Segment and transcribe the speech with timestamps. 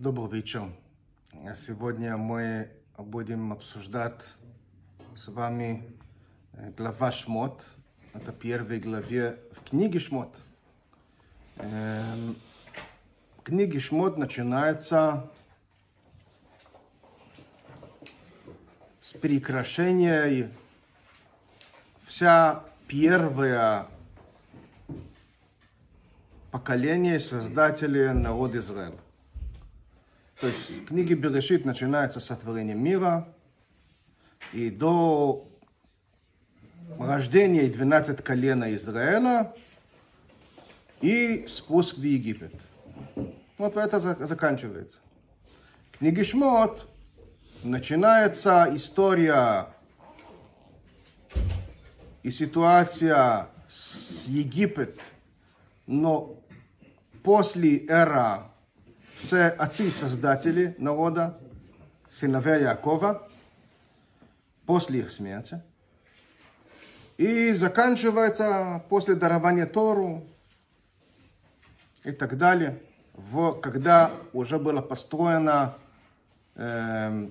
[0.00, 0.66] Добрый вечер.
[1.54, 4.32] Сегодня мы будем обсуждать
[5.14, 5.84] с вами
[6.54, 7.66] э, глава Шмот.
[8.14, 10.40] Это первая главе в книге Шмот.
[11.56, 12.38] Эм,
[13.44, 15.30] книги Шмот начинается
[19.02, 20.50] с прекращения
[22.06, 23.86] вся первая
[26.50, 28.96] поколение создателей народа Израиля.
[30.40, 33.28] То есть книги Берешит начинаются с сотворения мира
[34.54, 35.46] и до
[36.98, 39.54] рождения 12 колена Израиля
[41.02, 42.54] и спуск в Египет.
[43.58, 45.00] Вот это заканчивается.
[45.92, 46.88] В книге Шмот
[47.62, 49.74] начинается история
[52.22, 55.02] и ситуация с Египет,
[55.86, 56.42] но
[57.22, 58.49] после эра
[59.20, 61.38] все отцы-создатели народа,
[62.08, 63.28] сыновья Якова,
[64.64, 65.60] после их смерти.
[67.18, 70.24] И заканчивается после дарования Тору
[72.02, 72.80] и так далее,
[73.12, 75.74] в, когда уже было построено
[76.54, 77.28] э,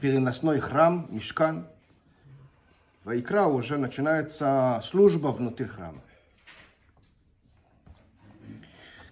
[0.00, 1.66] переносной храм, мешкан,
[3.04, 6.00] в Икра уже начинается служба внутри храма.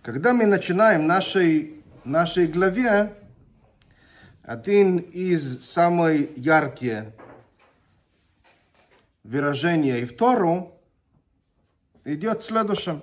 [0.00, 3.14] Когда мы начинаем нашей нашей главе
[4.42, 7.12] один из самых ярких
[9.22, 10.80] выражений в Тору
[12.04, 13.02] идет следующим.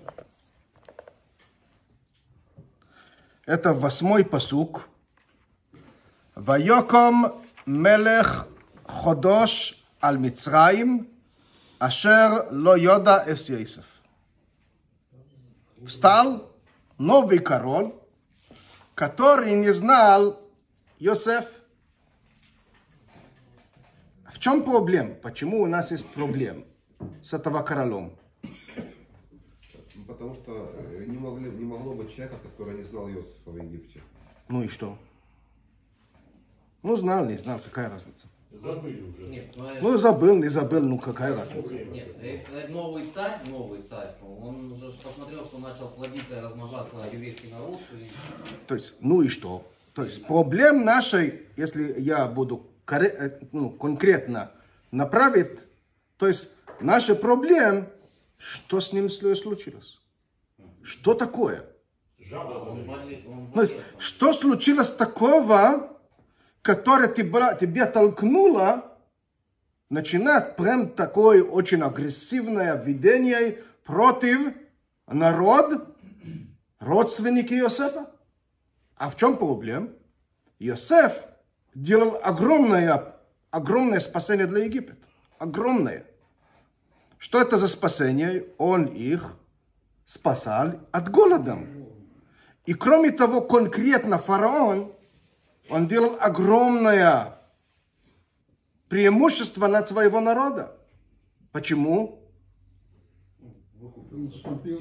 [3.46, 4.90] Это восьмой посук.
[6.36, 8.48] Вайоком мелех
[8.86, 11.08] ходош аль Мицраим,
[11.80, 13.86] ашер ло йода эс Йесеф.
[15.86, 16.52] Встал
[16.98, 17.94] новый король,
[19.00, 20.42] который не знал
[20.98, 21.46] Йосеф.
[24.30, 25.16] В чем проблема?
[25.16, 26.66] Почему у нас есть проблема
[27.24, 28.12] с этого королем?
[30.06, 34.02] Потому что э, не, могли, не могло быть человека, который не знал Иосифа в Египте.
[34.50, 34.98] Ну и что?
[36.84, 38.28] Ну, знал, не знал, какая разница?
[38.52, 39.28] Забыли уже.
[39.28, 41.74] Нет, ну, э, Ну, забыл, не забыл, ну какая разница?
[41.74, 46.98] нет, э, э, новый царь, новый царь, он уже посмотрел, что начал плодиться и размножаться
[47.12, 47.80] еврейский народ.
[47.94, 48.08] И...
[48.66, 49.64] То есть, ну и что?
[49.94, 54.52] То есть, проблем нашей, если я буду э, ну, конкретно
[54.90, 55.60] направить,
[56.18, 56.50] то есть,
[56.80, 57.88] наша проблема,
[58.38, 60.00] что с ним случилось?
[60.82, 61.66] Что такое?
[62.18, 65.99] Жаба Он болел, он То есть, что случилось такого,
[66.62, 68.98] которое тебя, тебя толкнуло
[69.90, 74.54] начинать прям такое очень агрессивное видение против
[75.08, 75.96] народ,
[76.80, 78.10] родственники Иосифа?
[78.96, 79.90] А в чем проблема?
[80.60, 81.14] Иосиф
[81.74, 83.16] делал огромное,
[83.50, 84.96] огромное спасение для Египта.
[85.38, 86.06] Огромное.
[87.18, 88.46] Что это за спасение?
[88.58, 89.36] Он их
[90.06, 91.60] спасал от голода.
[92.66, 94.94] И кроме того, конкретно фараон,
[95.70, 97.40] он делал огромное
[98.88, 100.76] преимущество над своего народа.
[101.52, 102.20] Почему?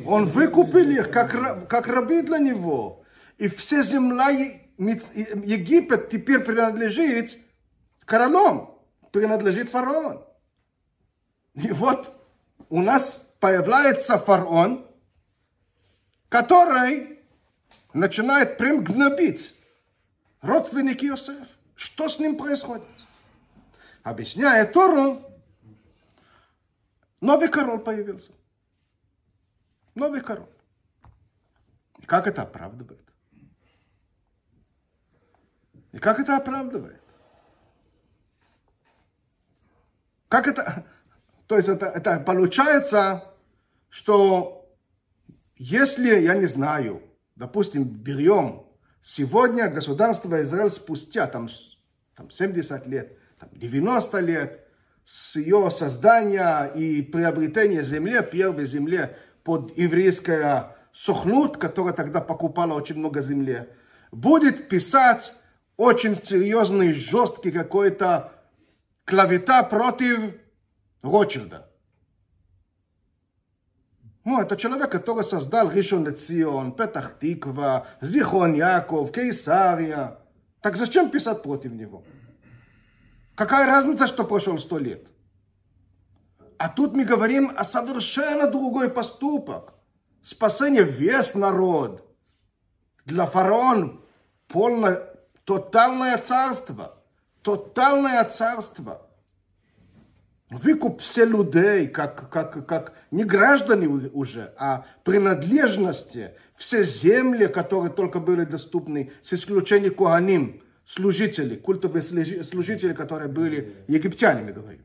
[0.06, 3.04] Он выкупил их как, как рабы для него.
[3.36, 7.38] И вся земля Египет теперь принадлежит
[8.04, 8.78] королям,
[9.12, 10.24] принадлежит фараон.
[11.54, 12.14] И вот
[12.68, 14.86] у нас появляется фараон,
[16.28, 17.18] который
[17.92, 19.54] начинает прям гнобить
[20.40, 21.48] родственники Иосиф.
[21.74, 22.86] Что с ним происходит?
[24.02, 25.22] Объясняя Тору,
[27.20, 28.32] новый король появился.
[29.94, 30.48] Новый король.
[31.98, 33.02] И как это оправдывает?
[35.92, 37.02] И как это оправдывает?
[40.28, 40.86] Как это...
[41.46, 43.34] То есть это, это получается,
[43.88, 44.70] что
[45.56, 47.02] если, я не знаю,
[47.36, 48.67] допустим, берем
[49.02, 51.48] сегодня государство Израиль спустя там,
[52.16, 54.66] там 70 лет, там 90 лет
[55.04, 59.10] с ее создания и приобретения земли, первой земли
[59.42, 63.68] под еврейская сохнут, которая тогда покупала очень много земли,
[64.10, 65.34] будет писать
[65.76, 68.32] очень серьезный, жесткий какой-то
[69.04, 70.34] клавета против
[71.02, 71.67] Ротшильда.
[74.24, 80.18] Ну, это человек, который создал Ришон Лецион, Петах Тиква, Зихон Яков, Кейсария.
[80.60, 82.04] Так зачем писать против него?
[83.34, 85.06] Какая разница, что прошел сто лет?
[86.58, 89.74] А тут мы говорим о совершенно другой поступок.
[90.22, 92.04] Спасение весь народ.
[93.04, 94.00] Для фараона
[94.48, 96.98] полное, тотальное царство.
[97.42, 99.07] Тотальное царство.
[100.50, 108.18] Выкуп все людей, как, как, как не граждане уже, а принадлежности, все земли, которые только
[108.18, 112.02] были доступны, с исключением Куаним, служителей, культовые
[112.44, 114.84] служители, которые были египтянами, говорим.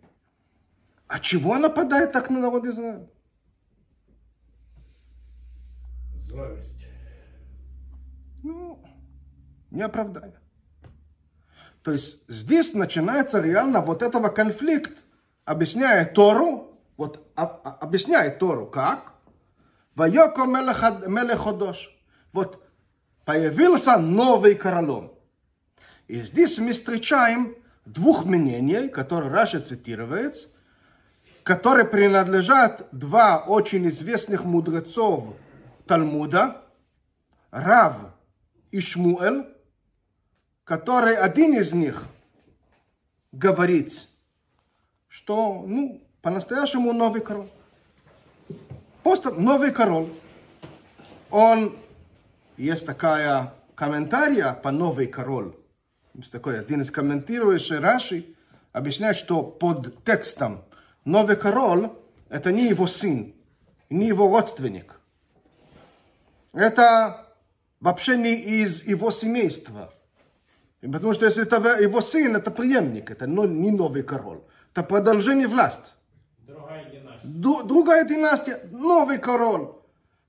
[1.07, 3.07] А чего нападает так на народ Израиля?
[6.17, 6.87] Зависть.
[8.43, 8.83] Ну,
[9.71, 10.39] не оправдание.
[11.83, 14.97] То есть здесь начинается реально вот этого конфликт,
[15.45, 17.45] объясняя Тору, вот а,
[17.81, 19.13] объясняет Тору как?
[19.95, 21.95] Вайоко мелеходош.
[22.31, 22.63] Вот
[23.25, 25.11] появился новый королем.
[26.07, 27.55] И здесь мы встречаем
[27.85, 30.47] двух мнений, которые Раша цитирует,
[31.43, 35.35] которые принадлежат два очень известных мудрецов
[35.85, 36.61] Талмуда,
[37.51, 37.95] Рав
[38.71, 39.45] и Шмуэль,
[40.63, 42.05] который один из них
[43.31, 44.07] говорит,
[45.13, 47.49] что ну, по-настоящему новый король.
[49.03, 50.09] Просто новый король.
[51.29, 51.77] Он,
[52.57, 55.53] есть такая комментария по новый король.
[56.15, 58.25] Есть такой один из комментирующих Раши
[58.71, 60.63] объясняет, что под текстом
[61.05, 61.91] новый король
[62.29, 63.35] это не его сын,
[63.91, 64.99] не его родственник.
[66.53, 67.27] Это
[67.79, 69.93] вообще не из его семейства.
[70.81, 74.41] Потому что если это его сын, это преемник, это не новый король.
[74.73, 75.91] Это продолжение власти.
[76.39, 77.63] Другая династия.
[77.63, 79.67] Другая династия, новый король,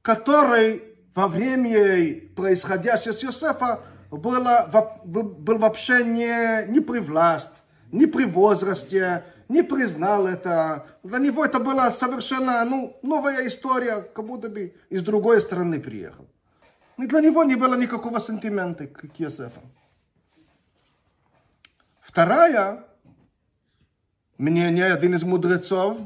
[0.02, 0.82] который
[1.14, 3.80] во время происходящего с Иосифа
[4.10, 4.68] было,
[5.04, 7.54] был вообще не, не при власть,
[7.90, 10.86] не при возрасте, не признал это.
[11.02, 16.26] Для него это была совершенно ну, новая история, как будто бы из другой страны приехал.
[16.98, 19.62] И для него не было никакого сентимента к Иосифу.
[22.00, 22.84] Вторая,
[24.38, 25.98] мнение, один из мудрецов,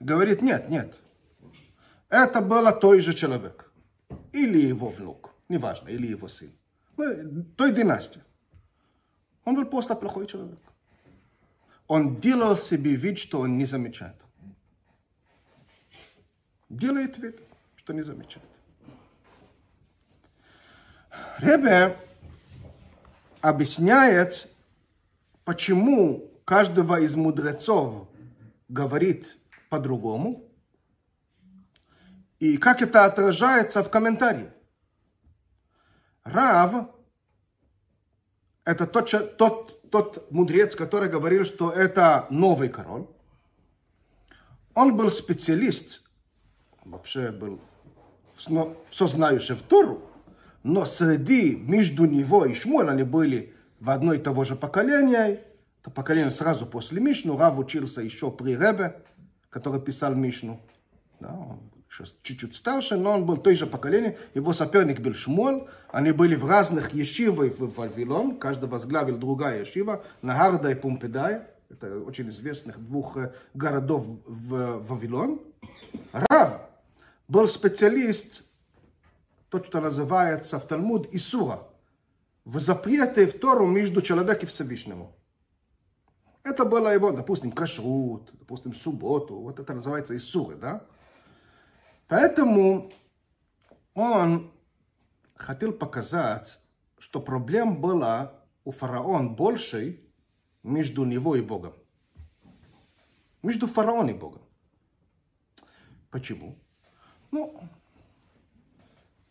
[0.00, 0.94] говорит, нет, нет,
[2.08, 3.70] это был той же человек.
[4.32, 6.50] Или его внук, неважно, или его сын.
[6.96, 8.22] Ну, той династии.
[9.44, 10.58] Он был просто плохой человек.
[11.88, 14.16] Он делал себе вид, что он не замечает.
[16.68, 17.40] Делает вид,
[17.76, 18.46] что не замечает.
[21.38, 21.96] Ребе
[23.40, 24.50] объясняет,
[25.44, 28.08] почему каждого из мудрецов
[28.68, 29.36] говорит
[29.68, 30.48] по-другому,
[32.38, 34.50] и как это отражается в комментарии.
[36.24, 36.88] Рав–
[38.64, 43.06] это тот, тот, тот мудрец, который говорил, что это новый король.
[44.74, 46.08] Он был специалист,
[46.84, 47.60] вообще был
[48.88, 50.02] все знающий в Тору,
[50.62, 55.40] но среди, между него и Шмуэль они были в одно и того же поколении.
[55.86, 57.38] Это поколение сразу после Мишну.
[57.38, 59.00] Рав учился еще при Ребе,
[59.50, 60.60] который писал Мишну.
[61.20, 64.18] Да, он еще чуть-чуть старше, но он был той же поколения.
[64.34, 65.68] Его соперник был Шмуэль.
[65.90, 68.36] Они были в разных ешивах в Вавилон.
[68.36, 70.04] Каждый возглавил другая ешива.
[70.22, 71.42] Нагарда и Пумпедай.
[71.70, 75.40] Это очень известных двух э, городов в Вавилон.
[76.10, 76.62] Рав
[77.28, 78.42] был специалист,
[79.50, 81.62] тот, что называется в Талмуд Исура,
[82.44, 85.14] в запрете в Тору между человеком и Всевышнему.
[86.46, 89.34] Это было его, допустим, кашрут, допустим, субботу.
[89.40, 90.86] Вот это называется Исуры, да?
[92.06, 92.92] Поэтому
[93.94, 94.52] он
[95.34, 96.60] хотел показать,
[96.98, 100.00] что проблем была у фараона больше
[100.62, 101.74] между него и Богом.
[103.42, 104.42] Между фараоном и Богом.
[106.12, 106.56] Почему?
[107.32, 107.60] Ну,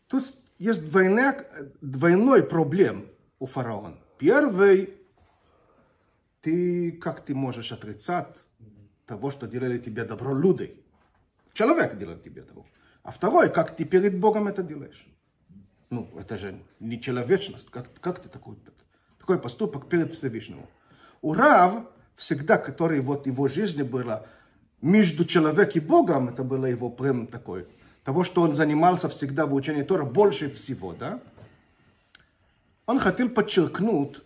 [0.07, 1.47] тут есть двойная,
[1.79, 3.97] двойной проблем у фараона.
[4.17, 4.94] Первый,
[6.45, 8.37] ты как ты можешь отрицать
[9.07, 10.79] того, что делали тебе добро люди?
[11.53, 12.65] Человек делает тебе добро.
[13.01, 15.07] А второй, как ты перед Богом это делаешь?
[15.89, 17.71] Ну, это же не человечность.
[17.71, 18.57] Как, как ты такой,
[19.17, 20.67] такой поступок перед Всевышним?
[21.23, 24.27] У Рав всегда, который вот его жизни была
[24.81, 27.67] между человеком и Богом, это было его прям такой,
[28.03, 31.19] того, что он занимался всегда в учении Тора больше всего, да?
[32.85, 34.21] Он хотел подчеркнуть,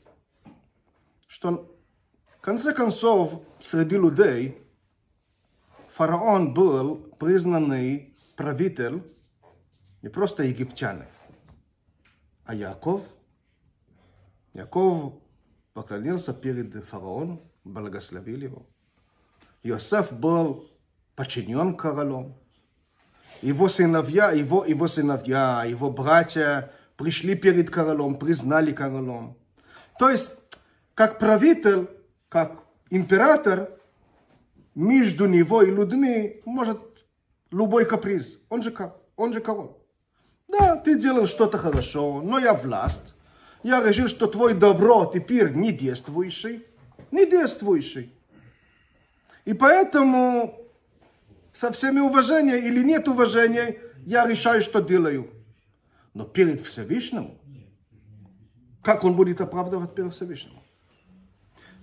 [1.27, 1.78] что в
[2.49, 4.57] конце концов среди людей
[5.89, 9.03] фараон был признанный правитель
[10.01, 11.05] не просто египтянин,
[12.45, 13.01] а Яков.
[14.55, 15.13] Яков
[15.73, 18.65] поклонился перед фараоном, благословил его.
[19.61, 20.71] Иосиф был
[21.15, 22.33] подчинен королем.
[23.43, 29.37] Его сыновья, его, его сыновья, его братья пришли перед королем, признали королем.
[29.99, 30.31] То есть,
[30.95, 31.98] как правитель,
[32.29, 33.71] как император,
[34.75, 36.79] между него и людьми может
[37.51, 38.37] любой каприз.
[38.49, 38.73] Он же,
[39.15, 39.71] он же король.
[40.47, 43.13] Да, ты делал что-то хорошо, но я власть.
[43.61, 46.65] Я решил, что твой добро теперь не действующий.
[47.11, 48.13] Не действующий.
[49.45, 50.55] И поэтому
[51.53, 55.29] со всеми уважением или нет уважения, я решаю, что делаю.
[56.13, 57.37] Но перед Всевышним,
[58.83, 60.59] как он будет оправдывать перед Всевышним?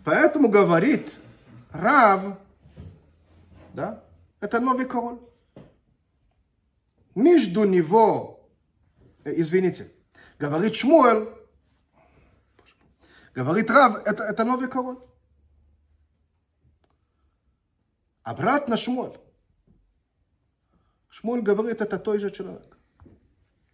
[0.06, 1.18] Поэтому говорит
[1.72, 2.38] Рав,
[3.74, 4.04] да,
[4.38, 5.18] это новый король.
[7.16, 8.48] Между него,
[9.24, 9.90] э, извините,
[10.38, 11.28] говорит Шмуэль,
[13.34, 14.98] говорит Рав, это, это новый король.
[18.22, 19.18] Обратно Шмуэль.
[21.08, 22.78] Шмуль говорит, это той же человек.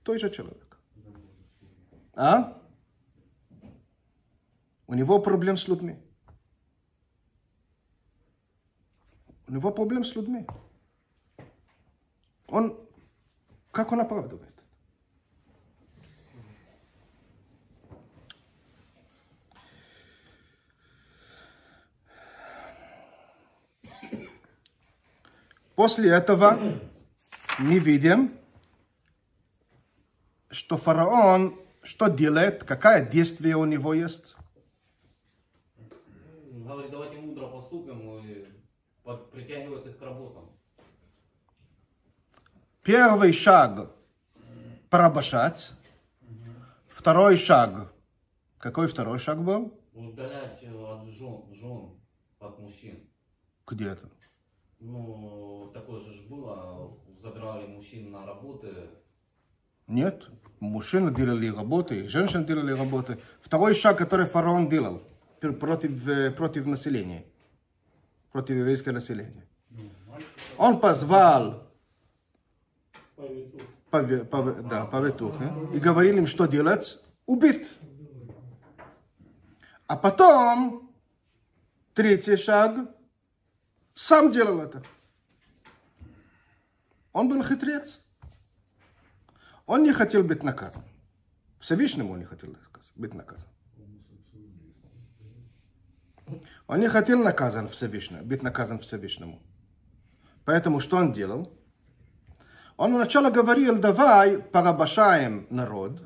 [0.03, 0.79] Той же человек.
[2.15, 2.59] А?
[4.87, 5.99] У него проблем с людьми.
[9.53, 10.47] У него проблем с людьми.
[12.47, 12.81] Он,
[13.71, 14.49] как он оправдывает?
[25.75, 26.81] После этого
[27.59, 28.33] мы видим,
[30.49, 34.35] что фараон что делает, какое действие у него есть.
[36.53, 38.01] Говорит, давайте мудро поступим
[39.05, 40.51] и притягивает их к работам.
[42.83, 43.91] Первый шаг–
[44.91, 45.73] порабощать.
[46.89, 47.93] Второй шаг–
[48.63, 49.77] какой второй шаг был?
[49.93, 51.91] Удалять от жен, жен
[52.39, 52.95] от мужчин.
[53.67, 54.09] Где это?
[54.79, 58.69] Ну, такое же было, забрали мужчин на работы.
[59.89, 60.29] Нет,
[60.61, 63.19] мужчины делали работы, женщины делали работы.
[63.41, 65.03] Второй шаг, который фараон делал
[65.41, 67.25] против, э, против населения,
[68.33, 69.47] против еврейского населения.
[70.59, 71.71] Он позвал
[73.91, 77.69] пове, пове, да, повитух э, и говорил им, что делать, убить.
[79.87, 80.91] А потом,
[81.95, 82.89] третий шаг,
[83.95, 84.83] сам делал это.
[87.13, 88.01] Он был хитрец.
[89.67, 90.83] Он не хотел быть наказан.
[91.61, 92.57] Всевышнему он не хотел
[92.97, 93.49] быть наказан.
[96.73, 99.43] Он не хотел наказан Всевышнему, быть наказан Всевышнему.
[100.47, 101.53] Поэтому что он делал?
[102.79, 106.01] Он сначала говорил, давай порабощаем народ.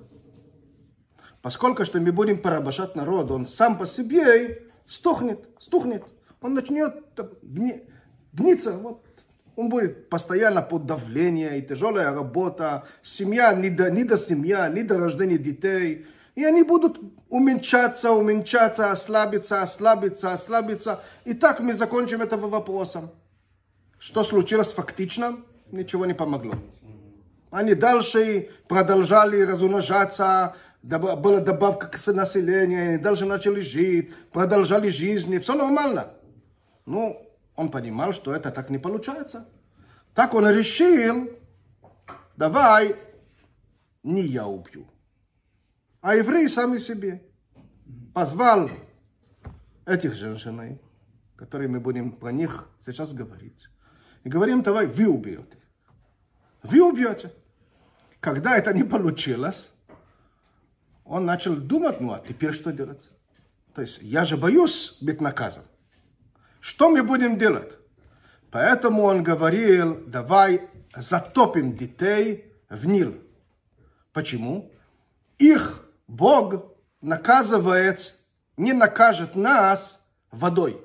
[1.40, 6.02] Поскольку что мы будем порабощать народ, он сам по себе стухнет, стухнет.
[6.40, 6.96] Он начнет
[7.42, 7.88] гни,
[8.32, 8.73] гниться.
[8.73, 9.06] Вот
[9.54, 14.82] он будет постоянно под давлением, и тяжелая работа, семья, не до, не до семья, не
[14.82, 16.06] до рождения детей.
[16.36, 21.00] И они будут уменьшаться, уменьшаться, ослабиться, ослабиться, ослабиться.
[21.24, 23.10] И так мы закончим этого вопросом.
[23.98, 25.38] Что случилось фактично?
[25.72, 26.54] Ничего не помогло.
[27.50, 35.54] Они дальше продолжали размножаться, была добавка к населению, они дальше начали жить, продолжали жизнь, все
[35.54, 36.10] нормально.
[36.84, 37.26] Ну,
[37.56, 39.48] он понимал, что это так не получается.
[40.14, 41.30] Так он решил,
[42.36, 42.94] давай
[44.02, 44.86] не я убью,
[46.06, 47.20] а евреи сами себе.
[48.14, 48.70] Позвал
[49.86, 50.78] этих женщин,
[51.34, 53.66] которые мы будем про них сейчас говорить.
[54.22, 55.58] И говорим, давай, вы убьете.
[56.62, 57.32] Вы убьете.
[58.20, 59.72] Когда это не получилось,
[61.04, 63.02] он начал думать, ну а теперь что делать?
[63.75, 65.64] То есть я же боюсь быть наказан.
[66.60, 67.72] Что мы будем делать?
[68.52, 73.20] Поэтому он говорил, давай затопим детей в Нил.
[74.12, 74.70] Почему?
[75.38, 78.16] Их Бог наказывает,
[78.56, 80.80] не накажет нас водой.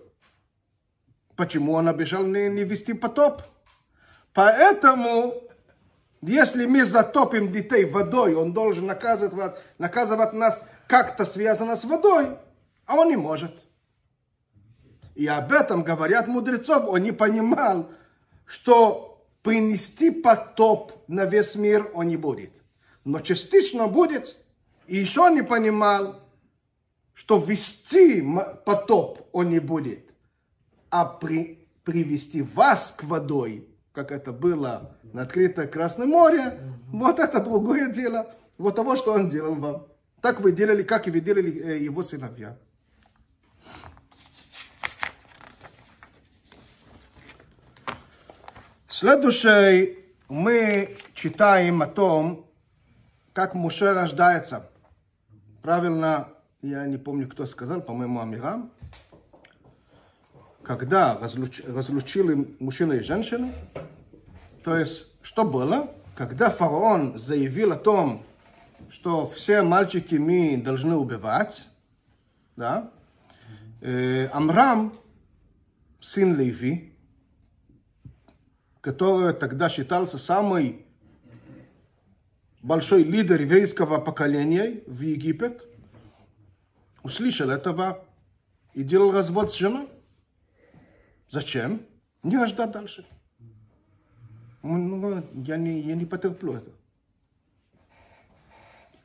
[1.36, 3.42] Почему он обещал не, не вести потоп?
[4.34, 5.34] Поэтому,
[6.22, 12.38] если мы затопим детей водой, он должен наказывать, наказывать нас как-то связано с водой,
[12.86, 13.54] а он не может.
[15.16, 16.88] И об этом говорят мудрецов.
[16.88, 17.90] Он не понимал,
[18.46, 22.52] что принести потоп на весь мир он не будет.
[23.04, 24.38] Но частично будет.
[24.92, 26.20] И еще не понимал,
[27.14, 28.22] что вести
[28.66, 30.06] потоп он не будет.
[30.90, 36.60] А при, привести вас к водой, как это было на открытое Красное море,
[36.92, 38.36] вот это другое дело.
[38.58, 39.88] Вот того, что он делал вам.
[40.20, 42.58] Так вы делали, как и вы делали э, его сыновья.
[48.90, 52.46] Следующее мы читаем о том,
[53.32, 54.68] как Муше рождается.
[55.62, 56.28] Правильно,
[56.64, 58.72] я не помню, кто сказал, по-моему, Амирам.
[60.64, 63.52] Когда разлуч- разлучили мужчину и женщину,
[64.64, 65.92] то есть, что было?
[66.16, 68.24] Когда фараон заявил о том,
[68.90, 71.68] что все мальчики мы должны убивать,
[72.56, 72.90] да,
[73.82, 74.94] э, Амрам,
[76.00, 76.92] сын Леви,
[78.82, 80.88] который тогда считался самый
[82.62, 85.66] большой лидер еврейского поколения в Египет,
[87.04, 88.06] услышал этого
[88.74, 89.88] и делал развод с женой.
[91.30, 91.82] Зачем?
[92.24, 93.06] Не ждать дальше.
[94.64, 96.72] Ну, я, не, я не потерплю это.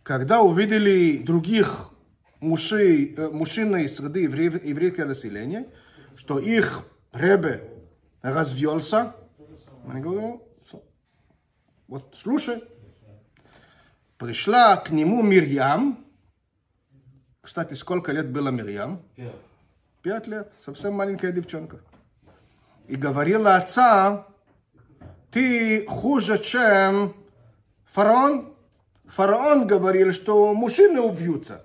[0.03, 1.91] Когда увидели других
[2.41, 5.67] мужей, э, мужчин из среды евре- еврейского населения,
[6.15, 7.71] что их ребе
[8.23, 9.17] развелся,
[9.89, 10.83] они говорят, «Всё.
[11.89, 12.63] вот слушай,
[14.19, 16.05] пришла к нему Мирьям,
[17.47, 19.03] кстати, сколько лет было Мирьям?
[20.03, 21.79] Пять лет, совсем маленькая девчонка.
[22.89, 24.27] И говорила отца,
[25.31, 27.15] ты хуже, чем
[27.85, 28.55] фараон.
[29.07, 31.65] Фараон говорил, что мужчины убьются.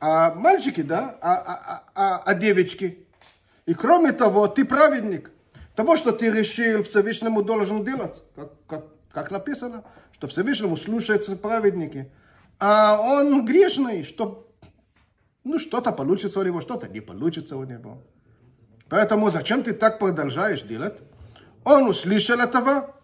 [0.00, 3.06] А мальчики, да, а, а, а, а девочки.
[3.66, 5.30] И кроме того, ты праведник.
[5.76, 8.22] Того, что ты решил, Всевышнему должен делать.
[8.34, 9.84] Как, как, как написано,
[10.18, 12.10] что Всевышнему слушаются праведники.
[12.58, 14.52] А он грешный, что
[15.44, 18.02] ну, что-то получится у него, что-то не получится у него.
[18.88, 20.98] Поэтому зачем ты так продолжаешь делать?
[21.64, 22.96] Он услышал этого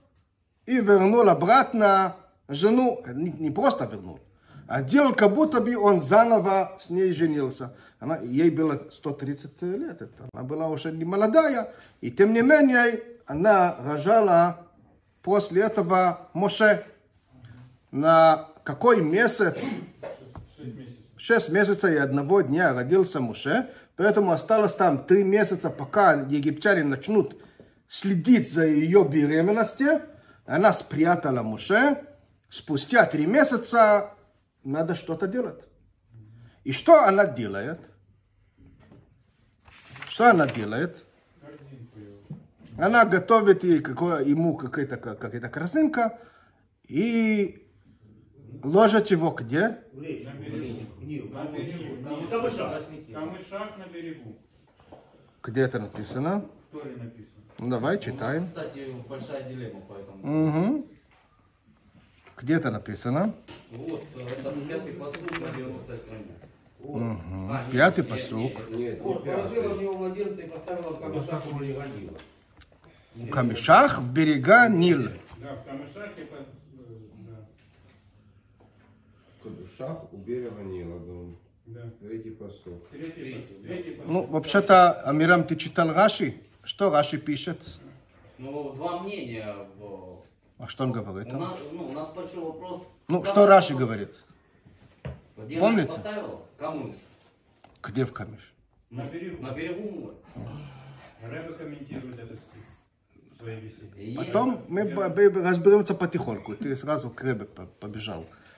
[0.67, 2.17] и вернул обратно
[2.49, 4.19] жену, не, не просто вернул,
[4.67, 7.77] а делал, как будто бы он заново с ней женился.
[8.01, 13.03] Она, ей было 130 лет, это, она была уже не молодая, и тем не менее
[13.27, 14.67] она рожала
[15.23, 16.85] после этого Моше.
[17.95, 19.65] На какой месяц?
[21.17, 27.41] Шесть месяцев и одного дня родился Моше, поэтому осталось там три месяца, пока египтяне начнут
[27.87, 30.03] следить за ее беременностью.
[30.45, 32.05] Она спрятала Моше.
[32.49, 34.11] Спустя три месяца
[34.65, 35.63] надо что-то делать.
[36.65, 37.79] И что она делает?
[40.09, 41.05] Что она делает?
[42.77, 46.19] Она готовит ей какое, ему какая-то какая корзинка
[46.89, 47.64] и
[48.63, 49.79] ложит его где?
[49.93, 51.33] На берегу.
[51.33, 52.29] На берегу.
[52.29, 52.83] Камышах.
[53.13, 54.37] Камышах на берегу.
[55.43, 56.45] Где это написано?
[56.71, 57.29] В Торе написано.
[57.59, 58.41] Ну давай У читаем.
[58.43, 60.49] нас, кстати, большая дилемма по этому.
[60.73, 60.87] Угу.
[62.39, 63.35] Где это написано?
[63.71, 66.49] Вот, э, это пятый посуд на 90 странице.
[66.81, 67.51] Мгм.
[67.53, 68.71] А, Пятый нет, посук.
[68.71, 72.19] нет, положила в него младенца и поставила в камешах, его не годила.
[73.15, 75.11] В камешах в берега Нил.
[75.39, 76.25] Да, в камышах и
[79.45, 80.99] Кадушах у берега Нила,
[81.67, 81.91] да.
[82.01, 82.89] Третий посок.
[82.91, 83.47] Третий.
[83.63, 84.01] Третий.
[84.07, 86.35] Ну, вообще-то, Амирам, ты читал Раши?
[86.63, 87.79] Что Раши пишет?
[88.39, 89.55] Ну, два мнения.
[89.79, 90.23] в-
[90.59, 91.33] А что он говорит?
[91.33, 92.89] У нас, ну, у нас большой вопрос.
[93.09, 94.25] Ну, Когда что Раши вопрос- говорит?
[95.37, 95.93] Где Помните?
[95.95, 96.41] она поставила?
[96.59, 96.95] Камыш.
[97.83, 98.55] Где в камеш?
[98.91, 99.43] На берегу.
[99.43, 100.17] На берегу моря.
[101.23, 106.55] Рэбе комментирует этот стих Потом мы разберемся потихоньку.
[106.57, 107.67] Ты сразу к Ребе по-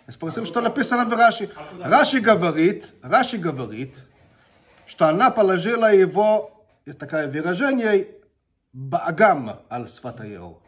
[0.07, 1.51] Я спросил, что написано в Раши.
[1.81, 3.95] Раши говорит, Раши говорит,
[4.87, 6.64] что она положила его,
[6.99, 8.09] такое выражение,
[8.73, 10.62] баагам аль сватаеу.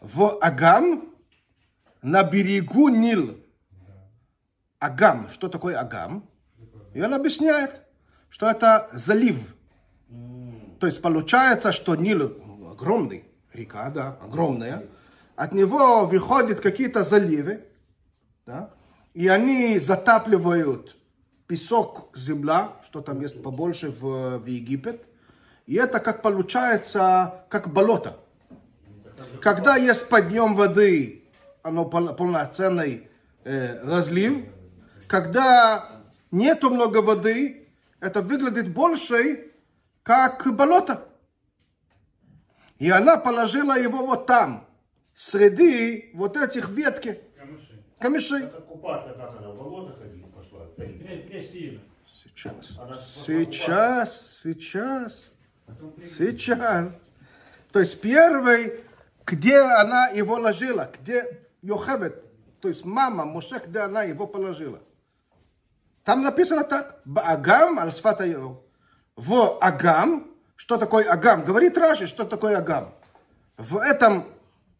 [0.00, 1.14] В Агам
[2.02, 3.38] на берегу Нил.
[4.80, 5.28] Агам.
[5.28, 6.28] Что такое Агам?
[6.94, 7.82] И он объясняет,
[8.30, 9.38] что это залив.
[10.80, 12.36] То есть получается, что Нил
[12.72, 14.86] огромный, река, да, огромная.
[15.36, 17.69] От него выходят какие-то заливы,
[18.50, 18.70] да,
[19.14, 20.96] и они затапливают
[21.46, 25.06] песок, земля, что там есть побольше в, в Египет.
[25.66, 28.18] И это как получается, как болото.
[29.40, 31.24] Когда есть подъем воды,
[31.62, 33.08] оно пол- полноценный
[33.44, 34.46] э, разлив.
[35.06, 37.68] Когда нету много воды,
[38.00, 39.52] это выглядит больше,
[40.02, 41.06] как болото.
[42.78, 44.66] И она положила его вот там,
[45.14, 47.20] среди вот этих ветки,
[48.00, 48.46] Камыши.
[48.66, 50.66] купаться, как она в болото ходила, пошла.
[52.24, 52.56] Сейчас,
[53.26, 55.30] сейчас, сейчас,
[56.18, 56.98] сейчас.
[57.70, 58.80] То есть первый,
[59.26, 62.24] где она его ложила, где Йохевет,
[62.60, 64.80] то есть мама Моше, где она его положила.
[66.02, 68.62] Там написано так, Агам аль сфатайо.
[69.14, 71.44] В Агам, что такое Агам?
[71.44, 72.94] Говорит Раши, что такое Агам.
[73.58, 74.26] В этом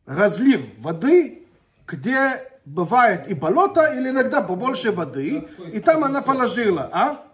[0.07, 1.47] разлив воды,
[1.87, 7.27] где бывает и болото, или иногда побольше воды, и там она положила, а?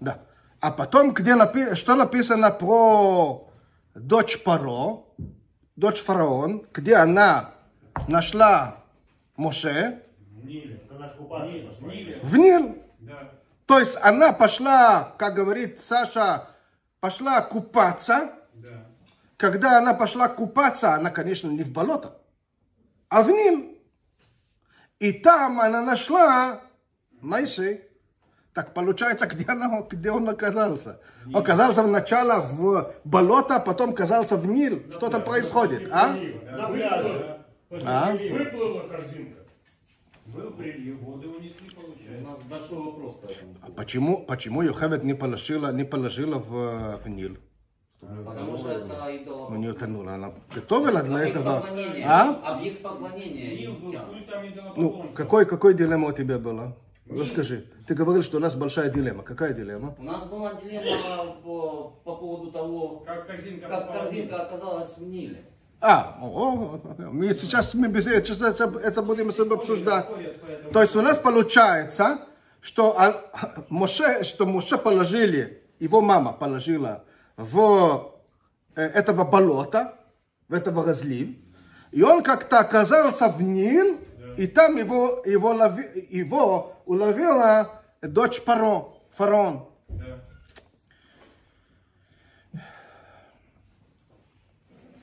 [0.00, 0.22] Да.
[0.60, 3.48] А потом, где напи- что написано про
[3.94, 5.04] дочь Паро,
[5.76, 7.50] дочь фараон, где она
[8.08, 8.84] нашла
[9.36, 10.80] Моше В Ниле.
[11.80, 12.20] Ниле.
[12.36, 12.78] Нил.
[13.00, 13.30] Да.
[13.66, 16.48] То есть она пошла, как говорит Саша,
[17.00, 18.32] пошла купаться.
[18.54, 18.86] Да.
[19.36, 22.18] Когда она пошла купаться, она, конечно, не в болото,
[23.08, 23.77] а в Нил.
[25.00, 26.60] И там она нашла
[27.20, 27.82] Моисей.
[28.52, 31.00] Так получается, где, она, где он оказался?
[31.26, 34.82] Он оказался вначале в болото, а потом оказался в Нил.
[34.92, 36.14] Что там происходит, а?
[36.50, 37.44] На пляже.
[37.70, 38.12] А?
[38.12, 39.38] Выплыла корзинка.
[40.26, 42.28] Был прилив, воды унесли, У получается.
[42.28, 43.54] нас большой вопрос по этому.
[43.62, 47.38] А почему, почему Йохевед не положила, не положила в, в Нил?
[48.00, 49.58] Потому что это Ну, идолопоклонение.
[49.58, 50.14] не утонула.
[50.14, 51.60] Она готовила для Объект этого.
[51.60, 52.06] поклонения.
[52.08, 52.54] А?
[52.54, 55.16] Объект поклонения Ну, идолопоклонства.
[55.16, 56.76] какой, какой дилемма у тебя была?
[57.10, 57.64] Расскажи.
[57.86, 59.22] Ты говорил, что у нас большая дилемма.
[59.22, 59.96] Какая дилемма?
[59.98, 65.44] У нас была дилемма по, по поводу того, Как корзинка как корзинка оказалась в Ниле.
[65.80, 66.80] А, о, о,
[67.10, 70.06] мы сейчас мы без сейчас это, это будем с собой обсуждать.
[70.72, 72.18] То есть у нас получается,
[72.60, 73.14] что а,
[73.70, 77.04] Моше, что Моше положили, его мама положила
[77.38, 78.14] в
[78.74, 79.94] э, этого болота,
[80.48, 81.36] в этого разлив,
[81.92, 83.98] и он как-то оказался в Нил,
[84.36, 89.68] и там его, его, лови- его уловила дочь Паро, фараон.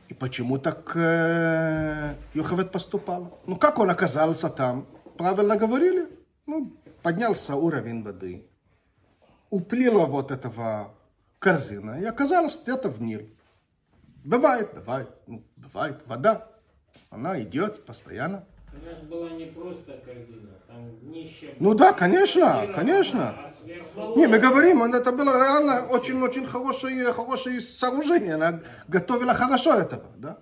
[0.09, 3.39] И почему так э, Йохавед поступал?
[3.47, 4.85] Ну, как он оказался там?
[5.17, 6.07] Правильно говорили?
[6.45, 8.45] Ну, поднялся уровень воды.
[9.49, 10.93] Уплила вот этого
[11.45, 13.21] корзина и оказалась где-то в Нил.
[14.23, 15.97] Бывает, бывает, ну, бывает.
[16.07, 16.47] Вода,
[17.11, 18.45] она идет постоянно.
[18.73, 21.53] У нас была не просто корзина, там днище...
[21.59, 23.29] Ну да, конечно, конечно.
[23.29, 23.53] А.
[24.17, 28.33] Не, мы говорим, он- это было реально очень-очень хорошее, хорошее сооружение.
[28.33, 30.37] Она готовила хорошо этого, да?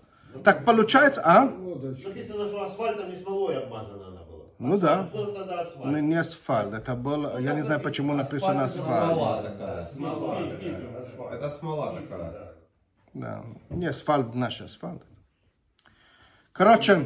[0.45, 1.45] Так получается, а?
[1.45, 4.12] Написано, что асфальтом и смолой обмазана она была.
[4.63, 5.09] Ну да.
[5.11, 5.85] Тогда асфальт?
[5.85, 9.13] Ну, не асфальт, это был, я не знаю, почему написано асфальт.
[9.13, 9.85] Смола такая.
[9.87, 11.33] Смола.
[11.33, 12.55] Это смола такая.
[13.13, 13.43] Да.
[13.69, 15.03] Не асфальт, наш асфальт.
[16.53, 17.05] Короче,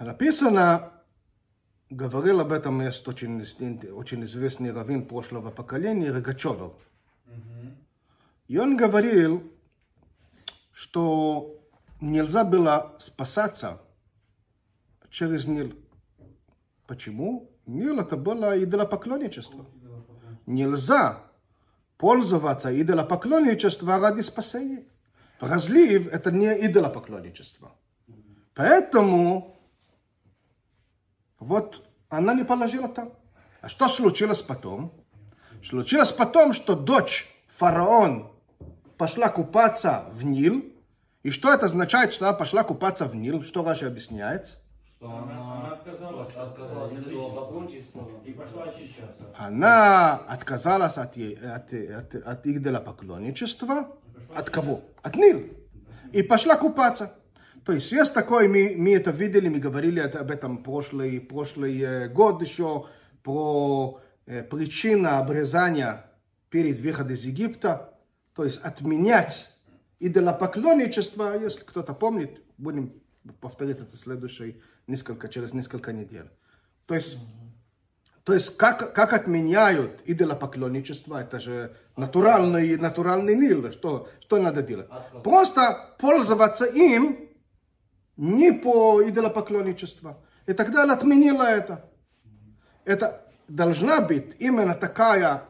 [0.00, 0.92] написано,
[1.88, 3.40] говорил об этом есть очень,
[3.90, 6.72] очень известный раввин прошлого поколения, Рогачевер.
[8.48, 9.50] И он говорил,
[10.72, 11.58] что
[12.02, 13.80] нельзя было спасаться
[15.16, 15.72] через Нил.
[16.86, 17.50] Почему?
[17.64, 19.64] Нил это было идолопоклонничество.
[20.44, 21.22] Нельзя
[21.96, 24.84] пользоваться идолопоклонничеством ради спасения.
[25.40, 27.72] Разлив– это не идолопоклонничество.
[28.54, 29.56] Поэтому
[31.38, 33.12] вот она не положила там.
[33.62, 34.92] А что случилось потом?
[35.64, 38.30] Случилось потом, что дочь фараон
[38.98, 40.62] пошла купаться в Нил.
[41.22, 43.42] И что это означает, что она пошла купаться в Нил?
[43.42, 44.58] Что Раши объясняет?
[44.98, 48.08] Что Она, она отказалась, отказалась от идолопоклончества.
[48.24, 49.24] и пошла очищаться.
[49.36, 53.94] Она отказалась от, от, от, от идолопоклонничества.
[54.34, 54.80] От кого?
[55.02, 55.44] От Нил.
[56.12, 57.14] И пошла купаться.
[57.64, 61.78] То есть есть такое, мы, мы это видели, мы говорили это- об этом прошлый, прошлый
[61.80, 62.86] э, год еще,
[63.22, 66.06] про э, причину обрезания
[66.48, 67.98] перед выходом из Египта.
[68.34, 69.52] То есть отменять
[69.98, 72.92] идолопоклонничество, если кто-то помнит, будем
[73.40, 76.30] повторить это следующий, несколько, через несколько недель.
[76.86, 77.18] То есть
[78.26, 84.88] то есть как, как отменяют идолопоклонничество, это же натуральный, натуральный мир, что, что надо делать?
[85.22, 87.28] Просто пользоваться им
[88.16, 90.16] не по идолопоклонничеству.
[90.46, 91.88] И тогда она отменила это.
[92.84, 95.44] Это должна быть именно такая,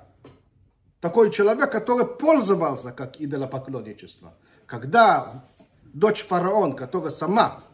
[1.01, 4.35] такой человек, который пользовался как идолопоклонничество.
[4.67, 5.47] Когда
[5.95, 7.65] дочь фараон, которая сама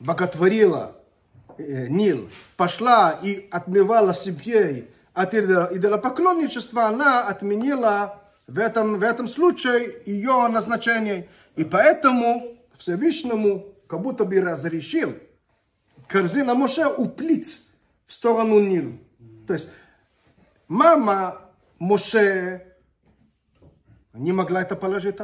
[0.00, 0.96] боготворила
[1.58, 9.28] э, Нил, пошла и отмевала себе от идол- идолопоклонничества, она отменила в этом, в этом
[9.28, 11.28] случае ее назначение.
[11.56, 15.14] И поэтому Всевышнему как будто бы разрешил
[16.06, 17.62] корзина Моше уплыть
[18.06, 18.98] в сторону Нил.
[19.46, 19.68] То есть
[20.68, 21.40] мама
[21.78, 22.74] Моше
[24.12, 25.16] не могла это положить.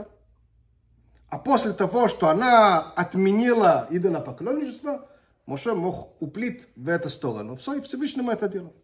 [1.33, 5.09] А после того, что она отменила идолопоклонничество,
[5.47, 7.57] Моше мог уплыть в эту сторону.
[7.57, 8.75] Все, и Всевышнему это делал.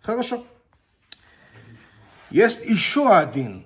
[0.00, 0.44] Хорошо.
[2.28, 3.64] Есть еще один,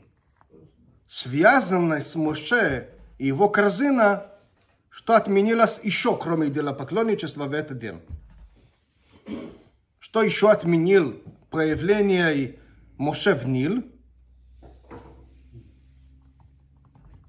[1.06, 4.26] связанный с Моше и его корзина,
[4.90, 8.02] что отменилось еще, кроме идолопоклонничества в этот день?
[9.98, 12.59] Что еще отменил проявление
[12.98, 13.83] Моше в Нил?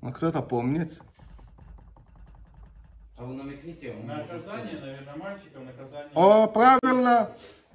[0.02, 1.00] Ну, кто-то помнит?
[3.18, 3.94] А вы намекните?
[3.94, 6.10] может, Наказание, наверное, мальчикам наказание.
[6.16, 7.30] О, правильно.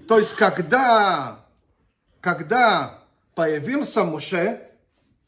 [0.08, 1.40] То есть, когда,
[2.20, 2.98] когда
[3.34, 4.60] появился Моше,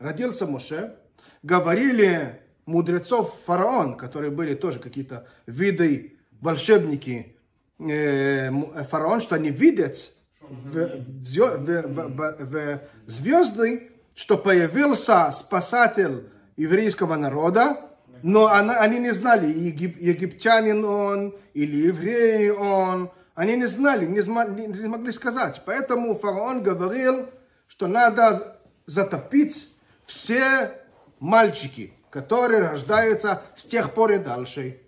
[0.00, 0.96] родился Моше,
[1.42, 7.37] говорили мудрецов фараон, которые были тоже какие-то виды волшебники,
[7.78, 9.96] э, м- фараон, что они видят
[10.40, 16.28] в, в- в- в- в звезды, что появился спасатель
[16.59, 17.79] еврейского народа,
[18.23, 23.11] но она- они не знали, егип- египтянин он или еврей он.
[23.35, 25.62] Они не знали, не, не- не могли сказать.
[25.64, 27.29] Поэтому фараон говорил,
[27.68, 29.73] что надо затопить
[30.05, 30.73] все
[31.21, 34.81] мальчики, которые рождаются с тех пор и дальше.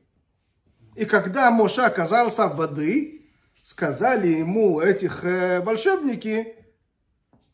[0.97, 3.29] И когда Моше оказался в воды,
[3.65, 6.57] сказали ему этих э, волшебники,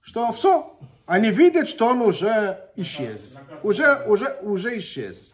[0.00, 3.36] что все, они видят, что он уже исчез.
[3.62, 5.32] Уже, уже, уже исчез.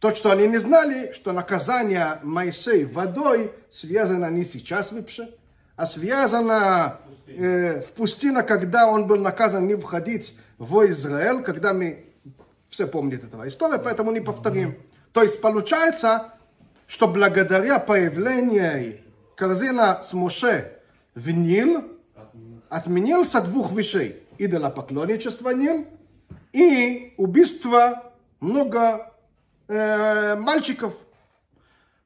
[0.00, 5.28] То, что они не знали, что наказание Моисея водой связано не сейчас вообще,
[5.76, 12.06] а связано э, в пустыне, когда он был наказан не входить в Израиль, когда мы
[12.70, 14.78] все помнят этого историю, поэтому не повторим.
[15.12, 16.32] То есть получается,
[16.86, 19.00] что благодаря появлению
[19.34, 20.78] корзина с Моше
[21.14, 21.84] в Нил
[22.68, 24.22] отменился двух вещей.
[24.38, 25.86] Идолопоклонничество Нил
[26.52, 29.12] и убийство много
[29.68, 30.94] э, мальчиков.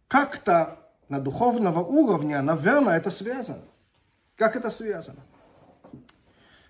[0.09, 3.65] Как-то на духовного уровня, наверное, это связано.
[4.37, 5.21] Как это связано?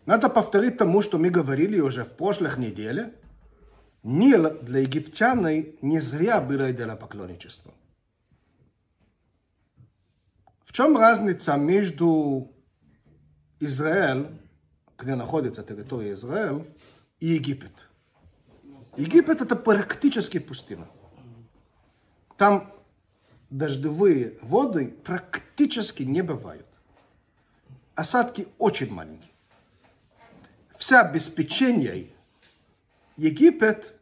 [0.06, 3.08] Надо повторить тому, что мы говорили уже в прошлых неделях.
[4.02, 5.46] Нил для египтян
[5.80, 7.72] не зря было идолопоклонничество.
[10.64, 12.50] В чем разница между
[13.60, 14.26] Израиль,
[15.02, 16.64] где находится территория Израиль,
[17.18, 17.88] и Египет?
[18.96, 20.86] Египет это практически пустыня.
[22.36, 22.72] Там
[23.50, 26.66] дождевые воды практически не бывают.
[27.94, 29.30] Осадки очень маленькие.
[30.76, 32.10] Вся обеспечение
[33.16, 33.94] Египет,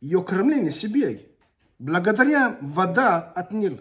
[0.00, 1.26] ее кормление себе,
[1.78, 3.80] благодаря вода от Нила.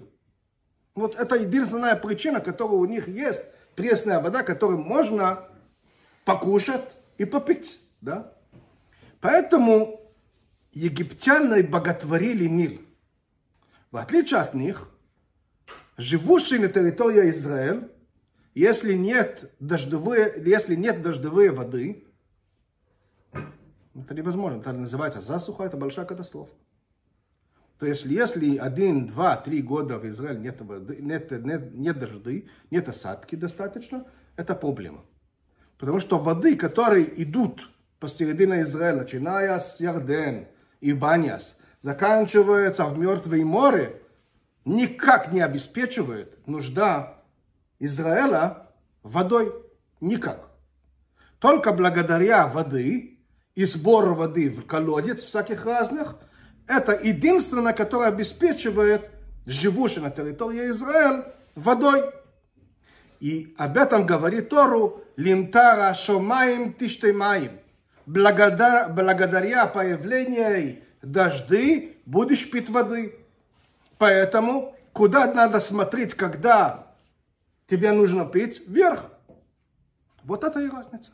[0.96, 3.44] Вот это единственная причина, которая у них есть,
[3.76, 5.48] пресная вода, которую можно
[6.26, 7.80] покушать и попить.
[8.02, 8.34] Да?
[9.22, 10.02] Поэтому
[10.74, 12.82] египтяне боготворили Нил.
[13.92, 14.90] В отличие от них,
[15.98, 17.90] живущие на территории Израиля,
[18.56, 22.06] если нет дождевые, если нет дождевой воды,
[23.96, 24.60] это невозможно.
[24.60, 26.54] Это называется засуха, это большая катастрофа.
[27.80, 32.50] То есть, если один, два, три года в Израиле нет, воды, нет, нет, нет дождей,
[32.72, 34.06] нет осадки достаточно,
[34.36, 35.04] это проблема.
[35.84, 37.70] Потому что воды, которые идут
[38.00, 40.48] посередине Израиля, начиная с Ярден
[40.80, 44.02] и Баняс, заканчиваются в Мертвое море,
[44.64, 47.18] никак не обеспечивает нужда
[47.80, 48.68] Израиля
[49.04, 49.52] водой.
[50.00, 50.52] Никак.
[51.40, 53.20] Только благодаря воды
[53.54, 56.16] и сбору воды в колодец всяких разных,
[56.66, 59.10] это единственное, которое обеспечивает
[59.46, 62.04] живущих на территории Израиля водой.
[63.24, 67.62] И об этом говорит Тору Лимтара Шомаем Тиштемаем.
[68.06, 73.16] Благодаря, появлению дожди будешь пить воды.
[73.98, 76.94] Поэтому куда надо смотреть, когда
[77.70, 78.62] тебе нужно пить?
[78.68, 79.06] Вверх.
[80.26, 81.14] Вот это и разница.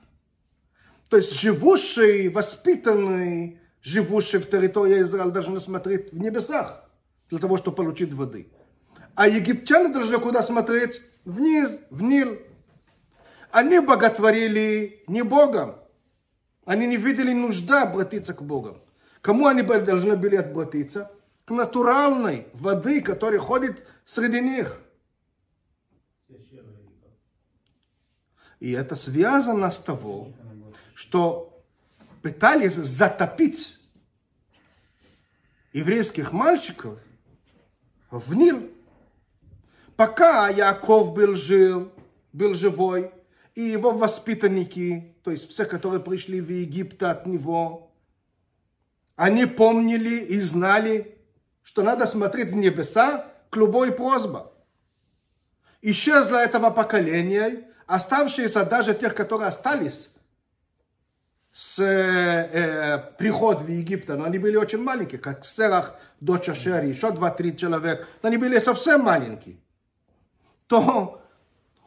[1.10, 6.90] То есть живущий, воспитанный, живущий в территории Израиля должны смотреть в небесах
[7.30, 8.52] для того, чтобы получить воды.
[9.14, 11.04] А египтяне должны куда смотреть?
[11.26, 12.40] Вниз, в Нил.
[13.52, 15.76] Они боготворили не Богом.
[16.66, 18.78] Они не видели нужда обратиться к Богу.
[19.22, 21.12] Кому они должны были обратиться?
[21.46, 24.80] К натуральной воды, которая ходит среди них.
[28.60, 30.32] И это связано с того,
[30.94, 31.64] что
[32.22, 33.78] пытались затопить
[35.74, 37.00] еврейских мальчиков
[38.12, 38.70] в Нил.
[40.00, 41.92] Пока Яков был жил,
[42.32, 43.12] был живой,
[43.54, 47.92] и его воспитанники, то есть все, которые пришли в Египет от него,
[49.18, 51.18] они помнили и знали,
[51.64, 54.44] что надо смотреть в небеса к любой просьбе.
[55.82, 60.12] Исчезло этого поколения, оставшиеся даже тех, которые остались,
[61.52, 66.86] с э, э, приход в Египет, но они были очень маленькие, как Серах, дочь Ашер,
[66.86, 69.58] еще два-три человека, но они были совсем маленькие,
[70.70, 71.20] то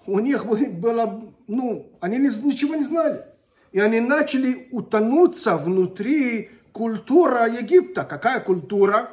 [0.06, 3.24] у них было, ну, они ничего не знали.
[3.70, 8.04] И они начали утонуться внутри культура Египта.
[8.04, 9.10] Какая культура?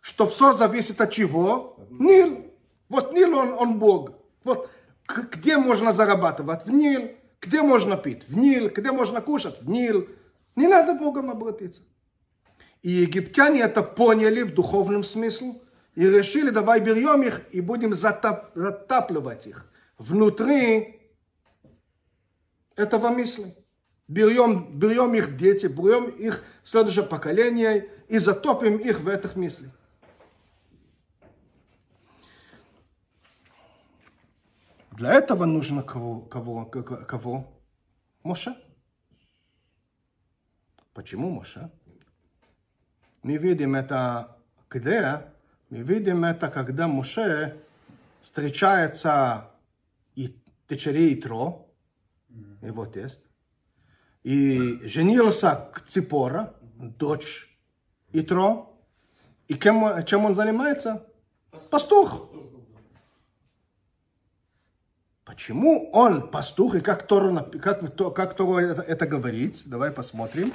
[0.00, 1.76] Что все зависит от чего?
[1.90, 2.46] Нил.
[2.88, 4.12] Вот Нил, он, он Бог.
[4.44, 4.70] Вот
[5.08, 6.66] где можно зарабатывать?
[6.66, 7.10] В Нил.
[7.40, 8.28] Где можно пить?
[8.28, 8.70] В Нил.
[8.74, 9.60] Где можно кушать?
[9.60, 10.08] В Нил.
[10.54, 11.82] Не надо Богом обратиться.
[12.82, 15.54] И египтяне это поняли в духовном смысле
[15.94, 21.00] и решили, давай берем их и будем затап, затапливать их внутри
[22.76, 23.54] этого мысли.
[24.06, 29.70] Берем, берем их дети, берем их следующее поколение и затопим их в этих мыслях.
[34.90, 36.20] Для этого нужно кого?
[36.20, 36.66] Кого?
[36.66, 37.60] кого?
[38.22, 38.54] Моше.
[40.92, 41.70] Почему Моше?
[43.22, 44.36] Мы видим это
[44.70, 45.33] где?
[45.74, 47.56] Мы видим это, когда Моше
[48.22, 49.50] встречается
[50.14, 51.68] и дочерей Тро,
[52.62, 53.20] его тест,
[54.22, 57.48] и женился к Ципора, дочь
[58.12, 58.72] Итро.
[59.48, 61.04] И кем, чем он занимается?
[61.70, 62.30] Пастух.
[65.24, 69.62] Почему он пастух и как Тора, как, как Тора это, это говорит?
[69.64, 70.52] Давай посмотрим.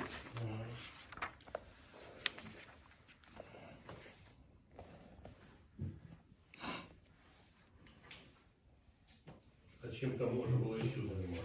[9.89, 11.43] А чем там можно было еще заниматься?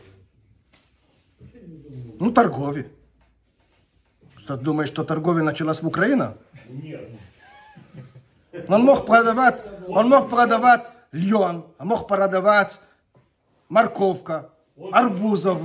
[2.21, 2.87] Ну, торговля.
[4.37, 6.37] Что, думаешь, что торговля началась в Украине?
[6.69, 7.09] Нет.
[8.69, 12.81] Он мог продавать, он мог продавать льон, а мог продавать
[13.69, 15.61] морковка, Он арбузов.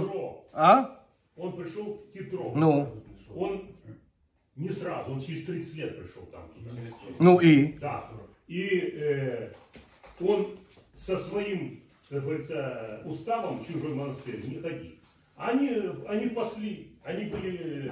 [0.53, 1.03] А?
[1.35, 2.53] Он пришел к Титро.
[2.55, 3.03] Ну,
[3.35, 3.75] Он
[4.55, 6.71] не сразу, он через 30 лет пришел там туда.
[7.19, 7.73] ну и?
[7.79, 8.09] Да.
[8.47, 9.53] И э,
[10.19, 10.57] он
[10.95, 14.91] со своим, как говорится, уставом в чужой монастырь не ходил.
[15.37, 15.69] Они,
[16.07, 17.91] они пасли, они были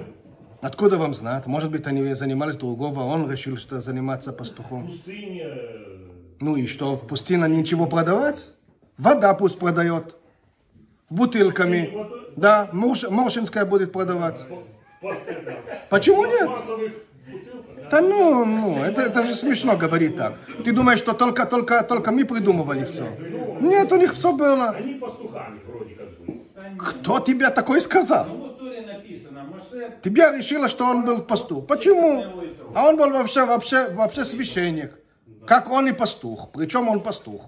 [0.60, 1.46] Откуда вам знать?
[1.46, 4.86] Может быть, они занимались другого, он решил, что заниматься пастухом.
[4.88, 5.42] пустыне.
[5.44, 6.08] э,
[6.40, 8.44] Ну и что, в пустыне ничего продавать?
[8.96, 10.16] Вода пусть продает.
[11.10, 11.90] Бутылками.
[12.36, 14.44] Да, Морш- Моршинская будет продавать.
[15.00, 15.14] по-
[15.90, 16.48] Почему нет?
[17.90, 20.34] Да ну, ну, это, это же смешно говорить так.
[20.64, 23.08] Ты думаешь, что только, только, только мы придумывали все?
[23.60, 24.70] Нет, у них все было.
[24.70, 26.44] Они пастухами вроде как были.
[26.78, 28.26] Кто тебе такое сказал?
[30.02, 31.66] Тебя решила, что он был пастух.
[31.66, 32.24] Почему?
[32.74, 34.92] А он был вообще, вообще, вообще священник.
[35.46, 36.50] Как он и пастух.
[36.52, 37.42] Причем он пастух.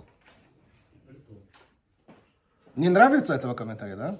[2.76, 4.18] Не нравится этого комментария, да?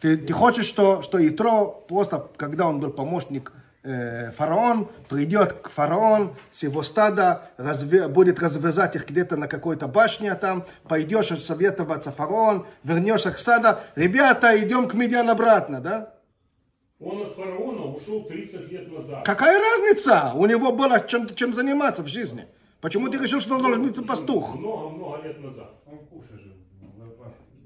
[0.00, 6.34] Ты, ты хочешь, что, что Итро просто, когда он был помощник фараон, придет к фараон
[6.50, 12.66] с его стада, разве, будет развязать их где-то на какой-то башне там, пойдешь советоваться фараон,
[12.84, 16.14] вернешься к стаду, ребята, идем к Медиан обратно, да?
[17.00, 19.24] Он от фараона ушел 30 лет назад.
[19.24, 20.32] Какая разница?
[20.34, 22.46] У него было чем, чем заниматься в жизни.
[22.80, 24.56] Почему ты решил, что он должен быть пастух?
[24.56, 25.74] Много-много лет назад.
[25.86, 26.54] Он кушай же.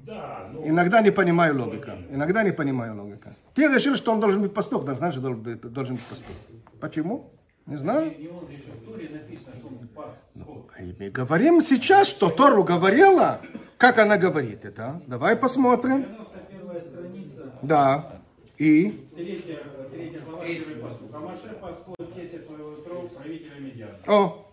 [0.05, 1.96] Да, ну, Иногда не понимаю логика.
[2.11, 3.35] Иногда не понимаю логика.
[3.55, 6.37] Ты решил, что он должен быть пастух, знаешь, должен быть, должен быть пастух.
[6.81, 7.31] Почему?
[7.67, 8.15] Не знаю.
[8.19, 8.73] Не он решил.
[8.73, 10.71] В Торе написано, что он пас скот.
[10.81, 13.41] И мы говорим сейчас, что Тору говорила.
[13.79, 15.03] Как она говорит это?
[15.07, 16.03] Давай посмотрим.
[16.03, 18.23] 91 страница, Да.
[18.59, 18.91] И?
[19.15, 19.59] третья,
[19.93, 21.09] третья глава, первый пастух.
[21.12, 23.99] А Моше паскот в честь своего трона правителя Медиана.
[24.07, 24.47] О.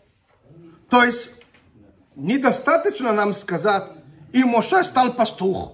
[0.90, 1.32] То есть,
[2.16, 3.84] недостаточно нам сказать,
[4.34, 5.74] и Моше стал пастух.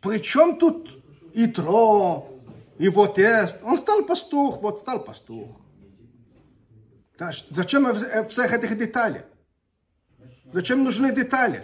[0.00, 0.95] Причем тут
[1.36, 2.26] и Тро,
[2.78, 3.58] и вот тест.
[3.62, 5.48] Он стал пастух, вот стал пастух.
[7.50, 9.20] Зачем в- всех этих деталей?
[10.52, 11.62] Зачем нужны детали?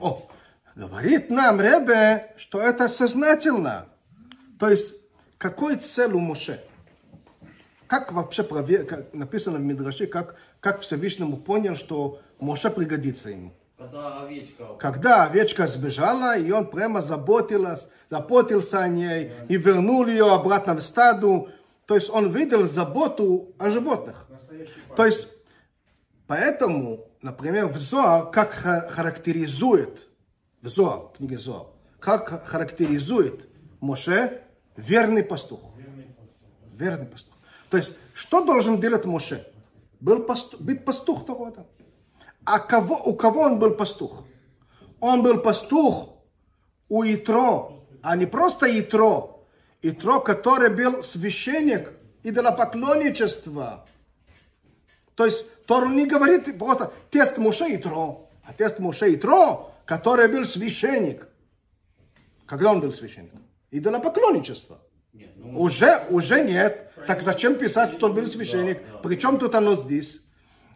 [0.00, 0.28] О,
[0.74, 3.86] говорит нам Ребе, что это сознательно.
[4.58, 4.94] То есть,
[5.38, 6.62] какой цель у Моше?
[7.86, 13.52] Как вообще прове- как написано в Мидраше, как, как Всевышнему понял, что Моше пригодится ему?
[13.76, 20.32] Когда овечка Когда овечка сбежала, и он прямо заботилась, заботился о ней, и вернул ее
[20.32, 21.50] обратно в стаду.
[21.86, 24.26] То есть он видел заботу о животных.
[24.96, 25.28] То есть,
[26.26, 30.06] поэтому, например, в Зоар, как ха- характеризует,
[30.62, 31.66] в Зоар, в книге Зоар,
[32.00, 33.46] как характеризует
[33.80, 34.40] Моше
[34.76, 35.60] верный пастух.
[36.72, 37.34] Верный пастух.
[37.70, 39.46] То есть, что должен делать Моше?
[40.00, 41.66] Был пастух, быть пастух того-то.
[42.46, 44.22] А кого, у кого он был пастух?
[45.00, 46.10] Он был пастух
[46.88, 49.44] у Итро, а не просто Итро.
[49.82, 51.92] Итро, который был священник
[52.22, 53.86] идолопоклонничества.
[55.16, 60.44] То есть Тору не говорит просто тест Муше Итро, а тест Муше Итро, который был
[60.44, 61.26] священник.
[62.46, 63.32] Когда он был священник?
[63.72, 64.80] Идолопоклонничество.
[65.12, 66.92] Нет, ну, Уже, уже нет.
[67.08, 68.82] Так зачем писать, что он был священник?
[69.02, 70.22] Причем тут оно здесь?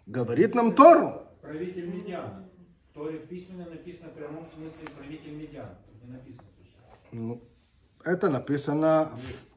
[0.06, 1.29] Говорит нам Тору.
[1.42, 2.44] Правитель Медиана.
[2.90, 5.78] В Торе письменно написано в прямом смысле правитель Медиана.
[5.86, 6.44] Тут Не написано.
[7.12, 7.42] Ну,
[8.04, 9.10] это написано.
[9.16, 9.50] в-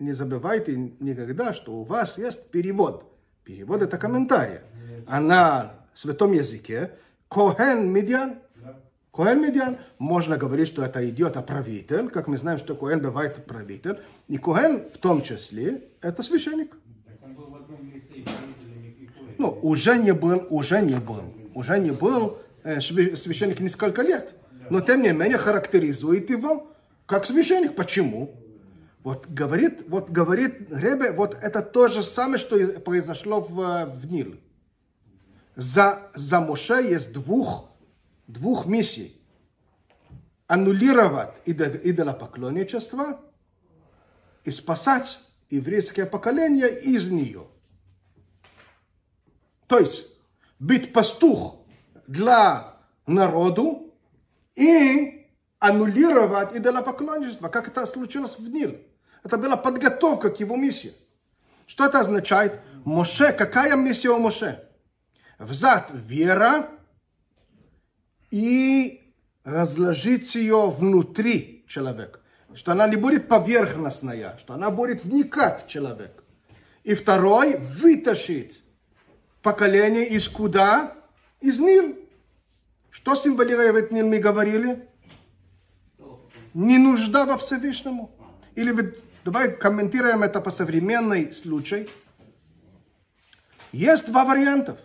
[0.00, 3.04] Не забывайте никогда, что у вас есть перевод.
[3.44, 4.58] Перевод это комментарий.
[5.06, 6.90] А на святом языке
[7.30, 8.38] Коhen Медиан.
[9.12, 13.46] Коэн Медиан, можно говорить, что это идет о правитель, как мы знаем, что Коэн бывает
[13.46, 14.00] правитель.
[14.26, 16.76] И Коэн в том числе, это священник.
[17.06, 19.23] Так он был в одном лице и правителем и Торе.
[19.38, 21.22] Ну, уже не был, уже не был.
[21.54, 24.34] Уже не был э, свя- священник несколько лет.
[24.70, 26.70] Но тем не менее характеризует его
[27.06, 27.74] как священник.
[27.76, 28.34] Почему?
[29.02, 34.36] Вот говорит, вот говорит Ребе, вот это то же самое, что произошло в, в Нил.
[35.56, 37.68] За, за Моше есть двух,
[38.26, 39.20] двух миссий.
[40.46, 43.20] Аннулировать идо- идолопоклонничество
[44.44, 45.20] и спасать
[45.50, 47.46] еврейское поколение из нее.
[49.66, 50.10] То есть
[50.58, 51.56] быть пастух
[52.06, 52.74] для
[53.06, 53.94] народу
[54.54, 55.26] и
[55.58, 58.76] аннулировать идолопоклонничество, как это случилось в Нил.
[59.22, 60.92] Это была подготовка к его миссии.
[61.66, 62.60] Что это означает?
[62.84, 64.68] Моше, какая миссия у Моше?
[65.38, 66.68] Взять вера
[68.30, 69.12] и
[69.44, 72.20] разложить ее внутри человека.
[72.54, 76.22] Что она не будет поверхностная, что она будет вникать в человека.
[76.84, 78.62] И второй, вытащить
[79.44, 80.94] поколение из куда?
[81.40, 81.96] Из Нил.
[82.90, 84.88] Что символизирует Нил, мы говорили?
[86.54, 88.10] Не нужда во Всевышнему.
[88.56, 91.88] Или вы- давай комментируем это по современный случай.
[93.72, 94.78] Есть два вариантов.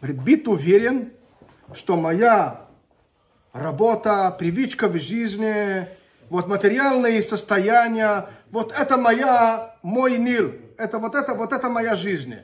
[0.00, 1.12] Быть уверен,
[1.74, 2.66] что моя
[3.52, 5.88] работа, привычка в жизни,
[6.28, 12.34] вот материальные состояния, вот это моя, мой мир, это вот это, вот это моя жизнь.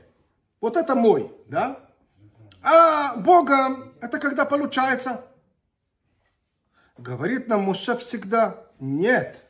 [0.62, 1.80] Вот это мой, да?
[2.62, 5.24] А Бога, это когда получается.
[6.96, 9.44] Говорит нам Муше всегда, нет.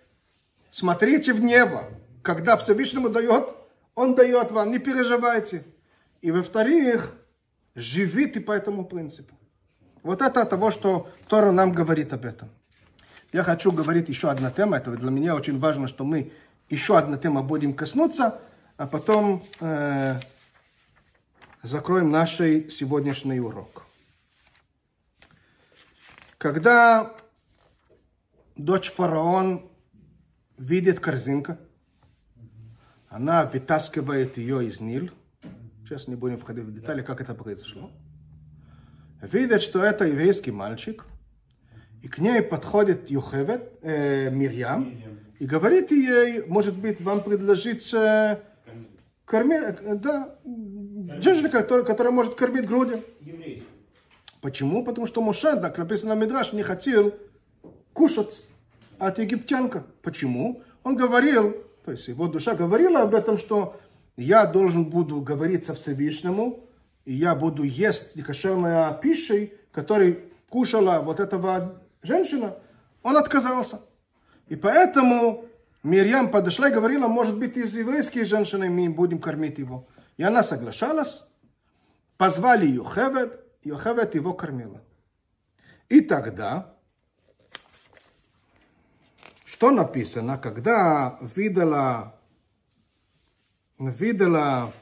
[0.70, 1.84] Смотрите в небо.
[2.22, 3.54] Когда Всевышнему дает,
[3.94, 5.64] Он дает вам, не переживайте.
[6.22, 7.14] И во-вторых,
[7.74, 9.34] живите по этому принципу.
[10.02, 12.48] Вот это того, что Тора нам говорит об этом.
[13.32, 14.78] Я хочу говорить еще одна тема.
[14.78, 16.32] Это для меня очень важно, что мы
[16.70, 18.40] еще одна тема будем коснуться,
[18.78, 20.20] а потом э,
[21.62, 23.86] закроем наш сегодняшний урок.
[26.38, 27.14] Когда
[28.56, 29.70] дочь фараон
[30.58, 31.58] видит корзинка,
[33.08, 35.10] она вытаскивает ее из Нил.
[35.84, 37.90] Сейчас не будем входить в детали, как это произошло.
[39.20, 41.04] Видит, что это еврейский мальчик,
[42.02, 44.92] и к ней подходит Юхевет, э, Мирьям,
[45.38, 48.40] и говорит ей, может быть, вам предложить э,
[49.24, 50.36] кормить, да,
[51.20, 53.02] женщина, которая, которая может кормить грудью.
[53.20, 53.66] Еврейский.
[54.40, 54.84] Почему?
[54.84, 57.14] Потому что Моше, так написано в Мидраш, не хотел
[57.92, 58.34] кушать
[58.98, 59.84] от египтянка.
[60.02, 60.62] Почему?
[60.82, 63.80] Он говорил, то есть его душа говорила об этом, что
[64.16, 66.60] я должен буду говорить со Всевышнему,
[67.04, 72.56] и я буду есть некошерной пищей, которой кушала вот этого женщина.
[73.02, 73.80] Он отказался.
[74.48, 75.46] И поэтому
[75.82, 79.86] Мирьям подошла и говорила, может быть, из еврейских женщин мы будем кормить его.
[80.16, 81.24] И она соглашалась.
[82.16, 84.82] Позвали Йохевед, Йохевед его кормила.
[85.88, 86.74] И тогда,
[89.44, 92.18] что написано, когда видела,
[93.78, 94.72] видела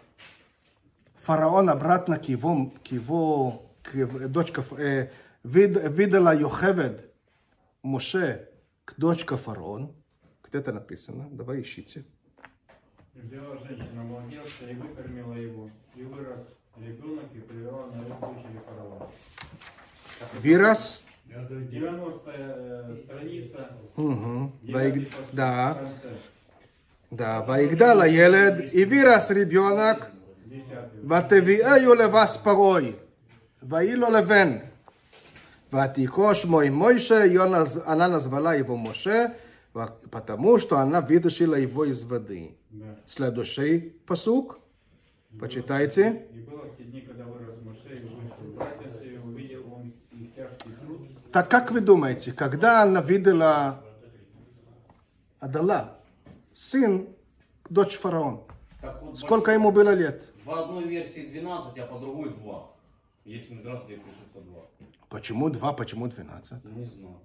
[1.17, 5.11] фараон обратно к его, к его, к его дочка, э,
[5.43, 7.13] вид, видела Йохевед,
[7.83, 8.49] Моше,
[8.85, 9.95] к дочка фараон,
[10.47, 12.05] где-то написано, давай ищите.
[13.15, 16.47] И взяла женщина младенца и выкормила его, и вырос
[16.77, 19.07] ребенок и привела на дочери фараона.
[20.41, 21.05] Вирос?
[21.27, 23.71] 90 э, страница.
[23.97, 24.53] Угу.
[24.73, 25.09] Ваиг...
[25.33, 25.93] Да.
[27.11, 30.11] Да, Ваигдала Елед, и вырос ребенок,
[31.09, 32.93] ותביאהו לבס פרוי,
[33.63, 34.59] ויהי לו לבן.
[35.73, 37.25] ותיכוש מוי מוישה,
[37.87, 39.27] ענן הזבלה יבוא משה,
[40.11, 42.57] потому что она вытащила его из воды.
[42.71, 42.97] Да.
[43.07, 44.61] Следующий посук,
[45.39, 46.27] почитайте.
[46.33, 50.35] И было в те дни, когда вырос Моше и вышел братец, и увидел он их
[50.35, 53.83] тяжкий труд, Так как вы думаете, когда она видела
[55.41, 55.99] Адала,
[56.55, 57.09] сын,
[57.69, 58.45] дочь фараон,
[58.83, 60.33] вот, сколько ему было лет?
[60.45, 62.71] В одной версии 12, а по другой 2.
[63.25, 64.63] Есть мидраж, где пишется 2.
[65.09, 66.65] Почему два, почему двенадцать?
[66.65, 67.19] Не знаю.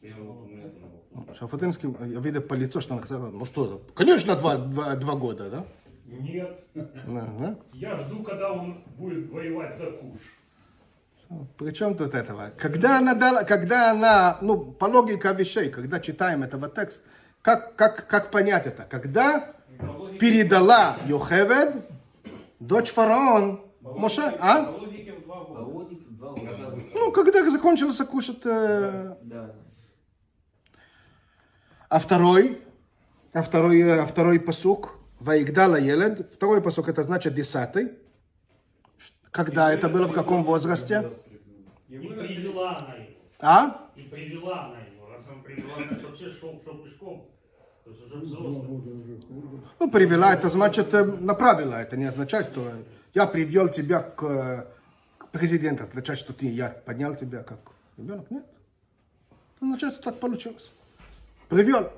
[0.00, 0.95] Я вот у меня тоже.
[1.38, 5.50] Шафутинский, я видел по лицу, что он сказал, ну что, конечно, два, два, два года,
[5.50, 5.64] да?
[6.06, 6.64] Нет.
[6.74, 7.56] Да, да?
[7.72, 10.18] Я жду, когда он будет воевать за куш.
[11.58, 12.52] Причем тут этого?
[12.56, 17.02] Когда она дала, когда она, ну, по логике вещей, когда читаем этого текст,
[17.42, 18.84] как, как, как понять это?
[18.84, 19.52] Когда
[20.20, 21.84] передала Йохевед,
[22.60, 24.64] дочь фараон, Моше, а?
[24.64, 25.94] По логике в два года.
[26.20, 28.40] Когда вы- Ну, когда закончился кушать.
[28.44, 29.16] э,
[31.88, 32.60] А второй,
[33.32, 37.92] а второй, э, а второй посук, Ваигдала Елед, второй посук, это значит десятый.
[39.30, 41.12] Когда это было, в каком возрасте?
[41.88, 43.10] И И привела она его.
[43.38, 43.90] А?
[43.94, 45.08] И привела она его.
[45.08, 47.28] Раз она привела, значит вообще шел, шел пешком.
[47.84, 48.82] То есть уже взрослый.
[49.78, 51.74] Ну, привела, это значит, э, направила.
[51.74, 52.72] Это не означает, что
[53.14, 54.66] я привел тебя к, э,
[55.18, 55.84] к президенту.
[55.84, 57.60] Это означает, что ты, я поднял тебя как
[57.96, 58.28] ребенок.
[58.30, 58.44] Нет.
[59.56, 60.72] Это означает, что так получилось.
[61.48, 61.90] Привел.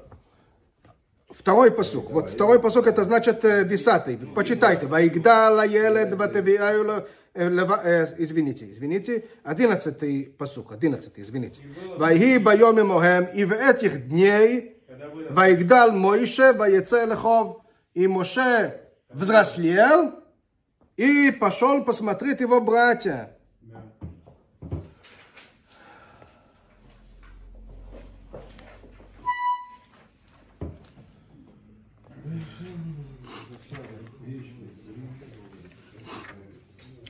[1.31, 2.11] Второй посук.
[2.11, 4.17] Вот второй посук, это значит э, десятый.
[4.17, 4.87] Почитайте.
[4.87, 9.25] Ваигдала елед ватавиаюла э, э, Извините, извините.
[9.45, 10.73] Одиннадцатый посук.
[10.73, 11.61] Одиннадцатый, извините.
[11.97, 13.25] Вайги байоми мохем.
[13.35, 14.83] И в этих дней.
[15.31, 17.63] Ваигдал Моише, Ваеце Лехов.
[17.95, 20.15] И Моше взрослел
[20.97, 23.38] и пошел посмотреть его братья.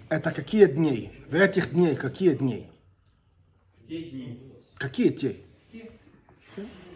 [0.09, 1.11] Это какие дни?
[1.29, 2.67] В этих дней какие дни?
[3.77, 4.39] В те дни.
[4.79, 5.37] Какие те?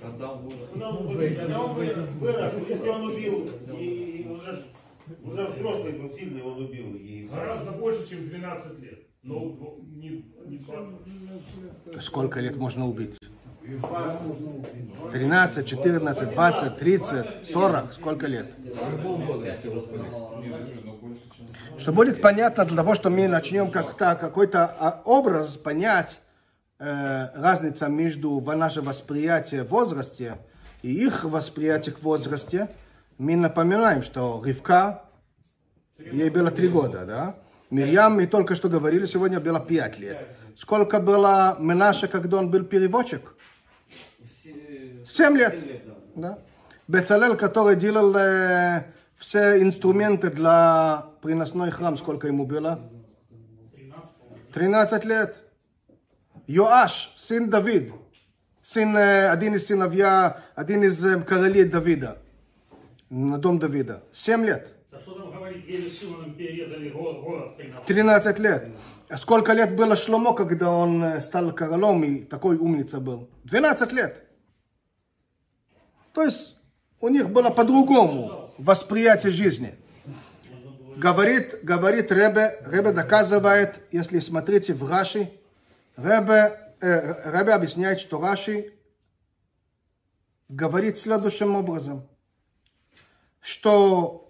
[0.01, 0.91] Когда он вырос, когда
[1.61, 3.49] он вырос, вырос, если он убил,
[3.79, 4.65] и, уже,
[5.23, 6.97] уже взрослый был сильный, он убил.
[6.97, 9.07] И Гораздо больше, чем 12 лет.
[9.23, 13.17] Но не, не Сколько лет можно убить?
[15.13, 18.51] 13, 14, 20, 30, 40, сколько лет?
[21.79, 26.21] Что будет понятно для того, что мы начнем как-то какой-то а, образ понять
[26.79, 30.39] э, разница между наше восприятие возрасте
[30.83, 32.69] и их восприятие к возрасте.
[33.19, 35.05] Мы напоминаем, что Ривка,
[35.99, 37.37] ей было три года, да?
[37.77, 40.29] Мирьям, мы только что говорили, сегодня было пять лет.
[40.57, 43.35] Сколько было Менаше, когда он был переводчик?
[44.23, 45.59] Се- Семь лет.
[46.15, 46.39] Да.
[46.87, 48.85] Бецалел, который делал э,
[49.17, 52.79] все инструменты для приносной храм, сколько ему было?
[54.53, 55.37] 13 лет.
[56.47, 57.91] Йоаш, сын Давид,
[58.63, 62.19] сын, э, один из сыновья, один из э, королей Давида,
[63.09, 64.03] на дом Давида.
[64.13, 64.69] 7 лет.
[64.91, 65.15] За что
[65.53, 68.69] там говорить, еле Шимоном перерезали го- город в 13 13 лет.
[69.09, 73.29] А Сколько лет было Шломо, когда он э, стал королем и такой умница был?
[73.45, 74.25] 12 лет.
[76.15, 76.57] То есть
[77.01, 79.75] у них было по-другому восприятие жизни.
[80.97, 85.31] Говорит, говорит Ребе, Ребе доказывает, если смотрите в Раши,
[85.97, 88.73] Ребе, э, Ребе объясняет, что Раши
[90.49, 92.07] говорит следующим образом,
[93.41, 94.22] что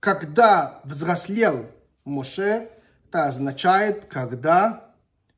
[0.00, 1.70] когда взрослел
[2.04, 2.70] Моше,
[3.08, 4.94] это означает, когда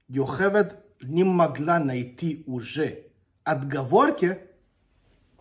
[0.08, 3.06] Йохевед не могла найти уже
[3.44, 4.38] отговорки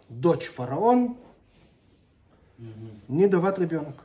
[0.10, 1.18] дочь фараон
[3.08, 4.04] не давать ребенок.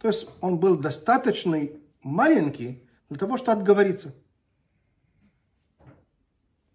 [0.00, 1.58] То есть он был достаточно
[2.02, 4.12] маленький для того, чтобы отговориться.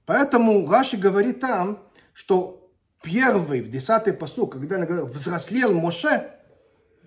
[0.05, 1.80] Поэтому Раши говорит там,
[2.14, 2.70] что
[3.01, 6.41] первый, в десятый посу, когда он говорит, взрослел Моше,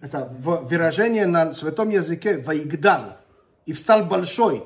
[0.04, 3.16] это выражение на святом языке «воигдал»,
[3.64, 4.62] и встал большой.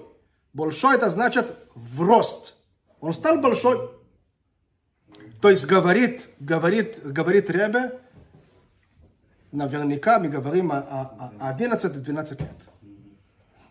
[0.53, 2.55] Большой это значит в рост.
[2.99, 3.89] Он стал большой.
[5.41, 8.01] То есть говорит, говорит, говорит Ребе,
[9.53, 12.51] наверняка мы говорим о, о- о 11-12 лет.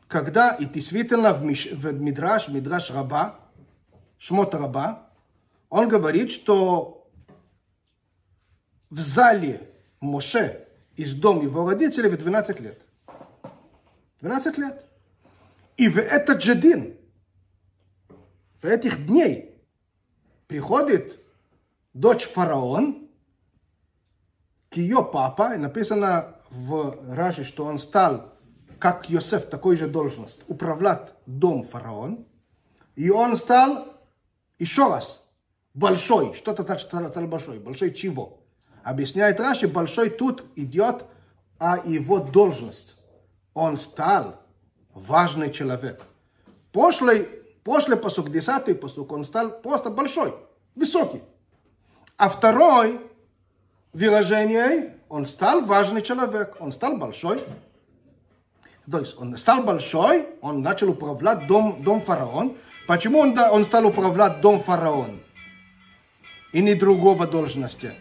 [0.08, 3.42] Когда и действительно в, Миш- в Мидраш, Мидраш Раба,
[4.18, 5.10] Шмот Раба,
[5.70, 7.10] он говорит, что
[8.90, 10.67] в зале Моше
[10.98, 12.82] из дома его родителей в 12 лет.
[14.22, 14.84] 12 лет.
[15.78, 17.00] И в этот же день,
[18.62, 19.56] в этих дней,
[20.48, 21.20] приходит
[21.94, 23.08] дочь фараон
[24.70, 28.34] к ее папа, и написано в Раши, что он стал,
[28.80, 32.26] как Йосеф, такой же должность, управлять дом фараон.
[32.96, 33.86] И он стал
[34.58, 35.24] еще раз
[35.76, 36.34] большой.
[36.34, 37.60] Что это значит стал большой?
[37.60, 38.37] Большой чего?
[38.88, 41.04] Объясняет Раши, большой тут идет
[41.58, 42.96] о его должность.
[43.54, 44.40] Он стал
[44.94, 46.02] важный человек.
[46.72, 47.24] После,
[47.66, 50.34] после посук, десятый посук, он стал просто большой,
[50.74, 51.22] высокий.
[52.16, 53.02] А второй
[53.92, 57.44] выражение, он стал важный человек, он стал большой.
[58.90, 62.56] То есть он стал большой, он начал управлять дом, дом фараон.
[62.88, 65.20] Почему он, он стал управлять дом фараон?
[66.54, 67.92] И не другого должности.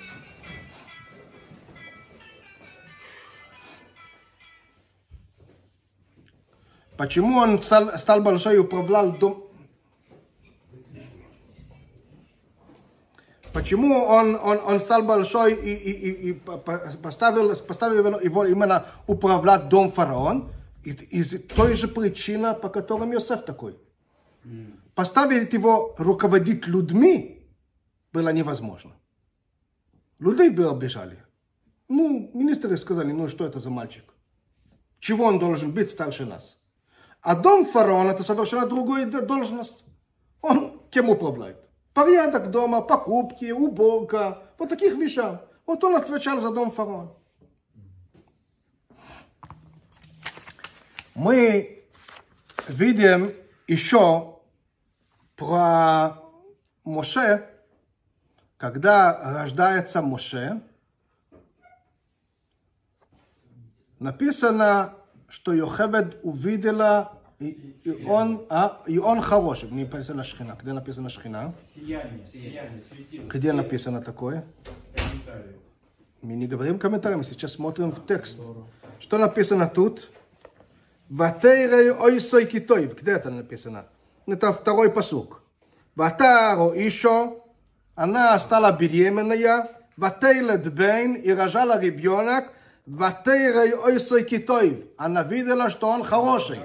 [6.97, 9.44] Почему он стал, стал большой и управлял дом...
[13.53, 16.32] Почему он, он, он стал большой и, и, и, и
[17.03, 20.53] поставил, поставил его именно управлять дом фараон?
[20.84, 23.76] Из той же причины, по которой Йосеф такой.
[24.94, 27.42] Поставить его руководить людьми
[28.12, 28.92] было невозможно.
[30.18, 31.18] Людей бы обижали.
[31.88, 34.05] Ну, министры сказали, ну что это за мальчик?
[35.01, 36.59] Чего он должен быть старше нас?
[37.27, 39.83] А дом фараона это совершенно другая должность.
[40.43, 41.57] Он кем управляет?
[41.93, 45.41] Порядок дома, покупки, уборка, вот таких вещах.
[45.66, 47.11] Вот он отвечал за дом фараона.
[51.16, 51.85] Мы
[52.68, 53.33] видим
[53.66, 54.39] еще
[55.35, 56.22] про
[56.85, 57.45] Моше,
[58.57, 60.61] когда рождается Моше,
[63.99, 64.95] написано,
[65.29, 69.70] что Йохевед увидела и, и он, а, и он хороший.
[69.70, 70.57] Не написано шхина.
[70.61, 71.55] Где написано шхина?
[71.74, 73.27] Сияние, сияние, светило.
[73.29, 74.45] Где написано такое?
[74.95, 75.57] Комментарий.
[76.22, 78.41] Мы не говорим комментарии, мы сейчас смотрим в текст.
[79.01, 80.11] Что написано тут?
[81.11, 83.01] Ватейрей ойсой китоев.
[83.01, 83.85] Где это написано?
[84.27, 85.43] Это второй посук.
[85.95, 87.43] Ватаро еще,
[87.95, 92.53] она стала беременная, ватейлет бейн и рожала ребенок,
[92.87, 94.84] ватейрей ойсой китоев.
[94.97, 96.61] Она видела, что он хороший.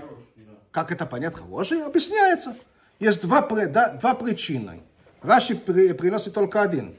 [0.71, 1.83] Как это понять хороший?
[1.83, 2.55] Объясняется.
[2.99, 4.81] Есть два, да, два причины.
[5.21, 6.95] Раши при, приносит только один.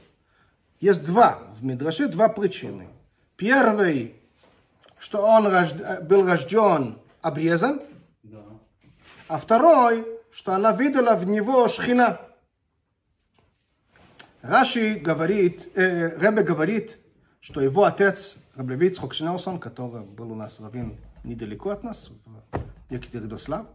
[0.79, 1.39] Есть два.
[1.59, 2.89] В Мидраше два причины.
[3.35, 4.15] Первый,
[4.99, 7.81] что он рожд, был рожден обрезан.
[8.21, 8.43] Да.
[9.27, 12.19] А второй, что она видела в него шхина.
[14.41, 16.97] Раши говорит, э, Ребе говорит,
[17.39, 22.11] что его отец, Раблеви Ицхок Шнелсон, который был у нас раввин недалеко от нас,
[22.51, 23.65] в Екатеринослав,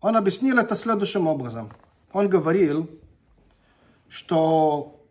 [0.00, 1.70] он объяснил это следующим образом.
[2.12, 2.90] Он говорил,
[4.08, 5.06] что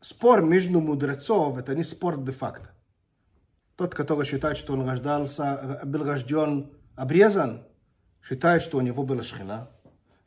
[0.00, 2.70] спор между мудрецов это не спор де-факто.
[3.74, 7.64] Тот, который считает, что он рождался, был рожден обрезан,
[8.22, 9.68] считает, что у него была шхина.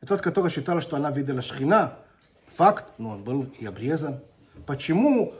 [0.02, 1.96] И тот, который считал, что она видела шхина,
[2.44, 4.20] факт, но он был и обрезан.
[4.66, 5.32] Почему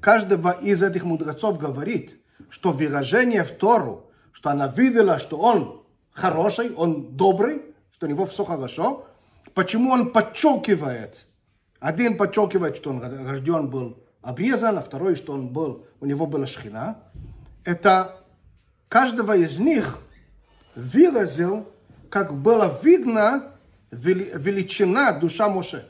[0.00, 5.82] каждого из этих мудрецов говорит, что выражение в Тору, что она видела, что он
[6.12, 9.06] хороший, он добрый, что у него все хорошо,
[9.54, 11.26] почему он подчеркивает,
[11.80, 16.46] один подчеркивает, что он рожден был обрезан, а второй, что он был, у него была
[16.46, 16.98] шхина,
[17.64, 18.24] это
[18.88, 19.98] каждого из них
[20.74, 21.66] выразил,
[22.10, 23.52] как было видно
[23.90, 25.84] величина душа Моше.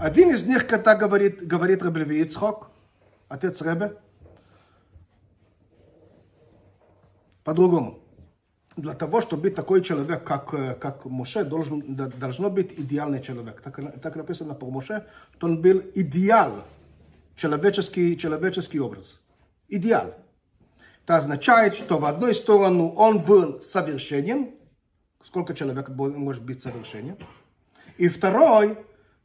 [0.00, 2.70] Один из них, когда говорит, говорит Рабелеви Ицхок,
[3.28, 3.98] отец Ребе,
[7.44, 7.98] по-другому.
[8.76, 13.60] Для того, чтобы быть такой человек, как, как Моше, должен, должно быть идеальный человек.
[13.60, 16.64] Так, так написано про Моше, что он был идеал,
[17.36, 19.20] человеческий, человеческий образ.
[19.68, 20.14] Идеал.
[21.04, 24.54] Это означает, что в одной сторону он был совершенен,
[25.22, 27.18] сколько человек может быть совершенен,
[27.98, 28.78] и второй,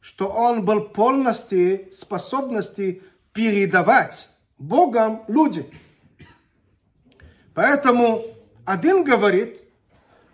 [0.06, 3.02] что он был полностью способности
[3.32, 5.68] передавать Богом люди.
[7.54, 8.24] Поэтому
[8.64, 9.60] один говорит,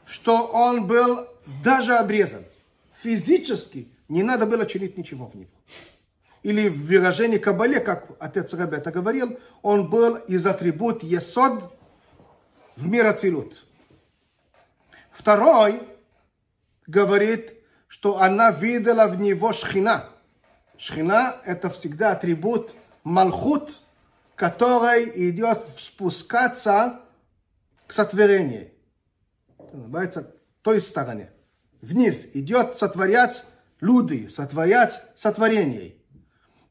[0.05, 1.27] что он был
[1.65, 2.45] даже обрезан.
[3.03, 5.51] Физически не надо было чинить ничего в него.
[6.43, 11.73] Или в выражении Кабале, как отец Рабета говорил, он был из атрибут Есод
[12.77, 13.65] в мир Ацилут.
[15.13, 15.81] Второй
[16.87, 17.62] говорит,
[17.93, 20.09] что она видела в него шхина.
[20.79, 22.71] Шхина– это всегда атрибут
[23.05, 23.83] Малхут,
[24.35, 27.03] который идет спускаться
[27.87, 28.71] к сотворению.
[29.59, 31.33] Это называется той стороне.
[31.83, 33.45] Вниз идет сотворять
[33.83, 35.97] люди, сотворять сотворение.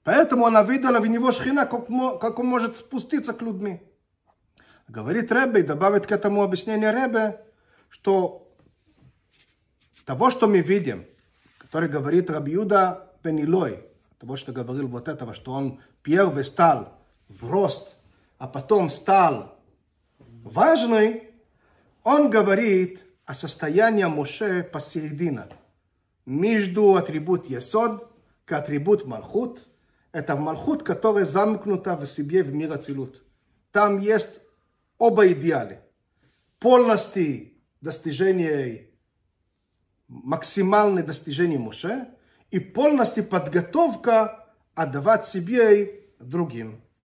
[0.04, 1.86] Поэтому она видела в него шхина, как,
[2.20, 3.80] как он может спуститься к людьми.
[4.88, 7.40] Говорит Ребе и добавит к этому объяснение Ребе,
[7.90, 8.52] что
[10.04, 11.06] того, что мы видим,
[11.72, 13.86] который говорит Рабиуда Пенилой,
[14.20, 17.00] того, что говорил вот этого, что он первый стал
[17.30, 17.96] в рост,
[18.40, 19.58] а потом стал
[20.44, 21.30] важный,
[22.04, 25.46] он говорит о состоянии Моше посередине,
[26.26, 28.12] между атрибут Есод
[28.44, 29.66] к атрибут Малхут.
[30.12, 33.24] Это Малхут, который замкнута в себе в мир Ацилут.
[33.72, 34.42] Там есть
[34.98, 35.80] оба идеалы.
[36.60, 38.91] Полностью достижение,
[40.12, 42.10] максимальное достижение Моше
[42.52, 44.46] и полностью подготовка
[44.76, 46.82] отдавать себе другим.